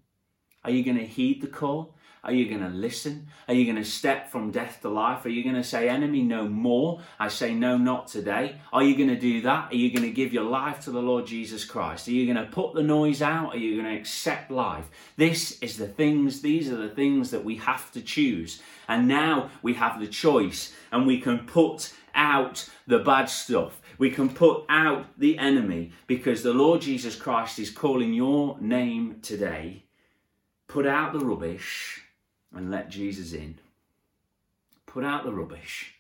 Are 0.64 0.72
you 0.72 0.84
going 0.84 0.98
to 0.98 1.06
heed 1.06 1.42
the 1.42 1.48
call? 1.48 1.95
Are 2.26 2.34
you 2.34 2.50
going 2.50 2.62
to 2.62 2.76
listen? 2.76 3.28
Are 3.48 3.54
you 3.54 3.66
going 3.66 3.84
to 3.84 3.88
step 3.88 4.32
from 4.32 4.50
death 4.50 4.80
to 4.82 4.90
life? 4.90 5.24
Are 5.26 5.30
you 5.30 5.44
going 5.44 5.56
to 5.56 5.64
say, 5.64 5.88
Enemy, 5.88 6.24
no 6.24 6.48
more? 6.48 7.00
I 7.20 7.28
say, 7.28 7.54
No, 7.54 7.78
not 7.78 8.08
today. 8.08 8.56
Are 8.74 8.82
you 8.82 8.98
going 8.98 9.10
to 9.10 9.20
do 9.20 9.42
that? 9.44 9.72
Are 9.72 9.76
you 9.76 9.92
going 9.92 10.10
to 10.10 10.12
give 10.12 10.34
your 10.34 10.44
life 10.44 10.82
to 10.86 10.92
the 10.92 11.02
Lord 11.02 11.28
Jesus 11.28 11.64
Christ? 11.64 12.08
Are 12.08 12.12
you 12.12 12.26
going 12.26 12.44
to 12.44 12.52
put 12.52 12.74
the 12.74 12.82
noise 12.82 13.22
out? 13.22 13.54
Are 13.54 13.60
you 13.60 13.80
going 13.80 13.94
to 13.94 14.00
accept 14.00 14.50
life? 14.50 14.86
This 15.18 15.60
is 15.62 15.78
the 15.78 15.88
things, 15.88 16.42
these 16.42 16.72
are 16.72 16.78
the 16.78 16.90
things 16.90 17.30
that 17.30 17.46
we 17.46 17.58
have 17.58 17.92
to 17.92 18.02
choose. 18.02 18.60
And 18.88 19.08
now 19.08 19.52
we 19.62 19.76
have 19.76 20.00
the 20.00 20.08
choice 20.08 20.74
and 20.92 21.06
we 21.06 21.22
can 21.22 21.46
put 21.46 21.94
out 22.16 22.68
the 22.88 23.00
bad 23.00 23.26
stuff. 23.26 23.80
We 24.00 24.10
can 24.10 24.30
put 24.30 24.66
out 24.68 25.06
the 25.20 25.38
enemy 25.38 25.92
because 26.08 26.42
the 26.42 26.54
Lord 26.54 26.82
Jesus 26.82 27.16
Christ 27.16 27.60
is 27.60 27.70
calling 27.70 28.16
your 28.16 28.60
name 28.60 29.20
today. 29.22 29.84
Put 30.68 30.88
out 30.88 31.14
the 31.14 31.20
rubbish 31.20 32.02
and 32.56 32.72
let 32.72 32.90
Jesus 32.90 33.34
in. 33.34 33.60
Put 34.88 35.04
out 35.04 35.26
the 35.26 35.34
rubbish 35.34 35.96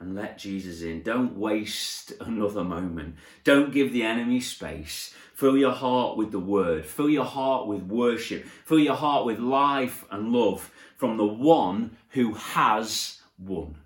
and 0.00 0.14
let 0.14 0.38
Jesus 0.38 0.82
in. 0.82 1.02
Don't 1.02 1.38
waste 1.38 2.12
another 2.20 2.64
moment. 2.64 3.16
Don't 3.44 3.72
give 3.72 3.92
the 3.92 4.02
enemy 4.02 4.40
space. 4.40 5.14
Fill 5.34 5.56
your 5.56 5.72
heart 5.72 6.16
with 6.16 6.32
the 6.32 6.40
word. 6.40 6.84
Fill 6.84 7.08
your 7.08 7.24
heart 7.24 7.66
with 7.66 7.82
worship. 7.82 8.44
Fill 8.64 8.80
your 8.80 8.96
heart 8.96 9.24
with 9.24 9.38
life 9.38 10.04
and 10.10 10.32
love 10.32 10.70
from 10.96 11.16
the 11.16 11.24
one 11.24 11.96
who 12.10 12.34
has 12.34 13.20
won. 13.38 13.76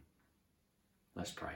Let's 1.14 1.31
pray. 1.31 1.52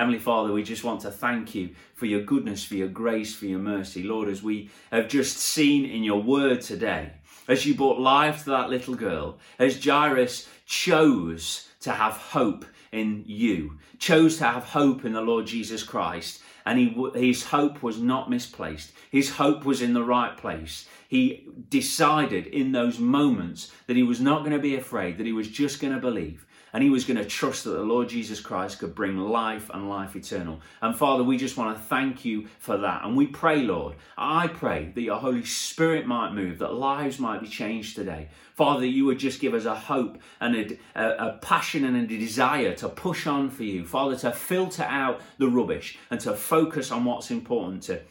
Heavenly 0.00 0.18
Father, 0.18 0.50
we 0.50 0.62
just 0.62 0.82
want 0.82 1.02
to 1.02 1.10
thank 1.10 1.54
you 1.54 1.74
for 1.92 2.06
your 2.06 2.22
goodness, 2.22 2.64
for 2.64 2.74
your 2.74 2.88
grace, 2.88 3.34
for 3.34 3.44
your 3.44 3.58
mercy. 3.58 4.02
Lord, 4.02 4.30
as 4.30 4.42
we 4.42 4.70
have 4.90 5.08
just 5.08 5.36
seen 5.36 5.84
in 5.84 6.02
your 6.02 6.22
word 6.22 6.62
today, 6.62 7.12
as 7.46 7.66
you 7.66 7.74
brought 7.74 8.00
life 8.00 8.44
to 8.44 8.50
that 8.50 8.70
little 8.70 8.94
girl, 8.94 9.38
as 9.58 9.84
Jairus 9.84 10.48
chose 10.64 11.68
to 11.80 11.90
have 11.90 12.14
hope 12.14 12.64
in 12.92 13.24
you, 13.26 13.76
chose 13.98 14.38
to 14.38 14.44
have 14.44 14.64
hope 14.64 15.04
in 15.04 15.12
the 15.12 15.20
Lord 15.20 15.46
Jesus 15.46 15.82
Christ, 15.82 16.40
and 16.64 16.78
he, 16.78 17.10
his 17.14 17.44
hope 17.44 17.82
was 17.82 18.00
not 18.00 18.30
misplaced. 18.30 18.92
His 19.10 19.28
hope 19.28 19.66
was 19.66 19.82
in 19.82 19.92
the 19.92 20.02
right 20.02 20.34
place. 20.34 20.88
He 21.08 21.46
decided 21.68 22.46
in 22.46 22.72
those 22.72 22.98
moments 22.98 23.70
that 23.86 23.96
he 23.96 24.02
was 24.02 24.18
not 24.18 24.38
going 24.38 24.52
to 24.52 24.58
be 24.58 24.76
afraid, 24.76 25.18
that 25.18 25.26
he 25.26 25.34
was 25.34 25.48
just 25.48 25.78
going 25.78 25.92
to 25.92 26.00
believe 26.00 26.46
and 26.72 26.82
he 26.82 26.90
was 26.90 27.04
going 27.04 27.16
to 27.16 27.24
trust 27.24 27.64
that 27.64 27.70
the 27.70 27.82
Lord 27.82 28.08
Jesus 28.08 28.40
Christ 28.40 28.78
could 28.78 28.94
bring 28.94 29.16
life 29.18 29.70
and 29.72 29.88
life 29.88 30.16
eternal. 30.16 30.60
And 30.80 30.96
Father, 30.96 31.24
we 31.24 31.36
just 31.36 31.56
want 31.56 31.76
to 31.76 31.82
thank 31.82 32.24
you 32.24 32.48
for 32.58 32.76
that. 32.78 33.04
And 33.04 33.16
we 33.16 33.26
pray, 33.26 33.62
Lord, 33.62 33.96
I 34.16 34.46
pray 34.46 34.92
that 34.94 35.02
your 35.02 35.16
Holy 35.16 35.44
Spirit 35.44 36.06
might 36.06 36.32
move, 36.32 36.58
that 36.58 36.74
lives 36.74 37.18
might 37.18 37.40
be 37.40 37.48
changed 37.48 37.96
today. 37.96 38.28
Father, 38.54 38.86
you 38.86 39.06
would 39.06 39.18
just 39.18 39.40
give 39.40 39.54
us 39.54 39.64
a 39.64 39.74
hope 39.74 40.18
and 40.40 40.54
a, 40.54 40.78
a, 40.94 41.28
a 41.28 41.38
passion 41.38 41.84
and 41.84 41.96
a 41.96 42.06
desire 42.06 42.74
to 42.76 42.88
push 42.88 43.26
on 43.26 43.50
for 43.50 43.64
you. 43.64 43.84
Father, 43.84 44.16
to 44.16 44.32
filter 44.32 44.84
out 44.84 45.20
the 45.38 45.48
rubbish 45.48 45.98
and 46.10 46.20
to 46.20 46.34
focus 46.34 46.90
on 46.90 47.04
what's 47.04 47.30
important, 47.30 47.84
to 47.84 48.02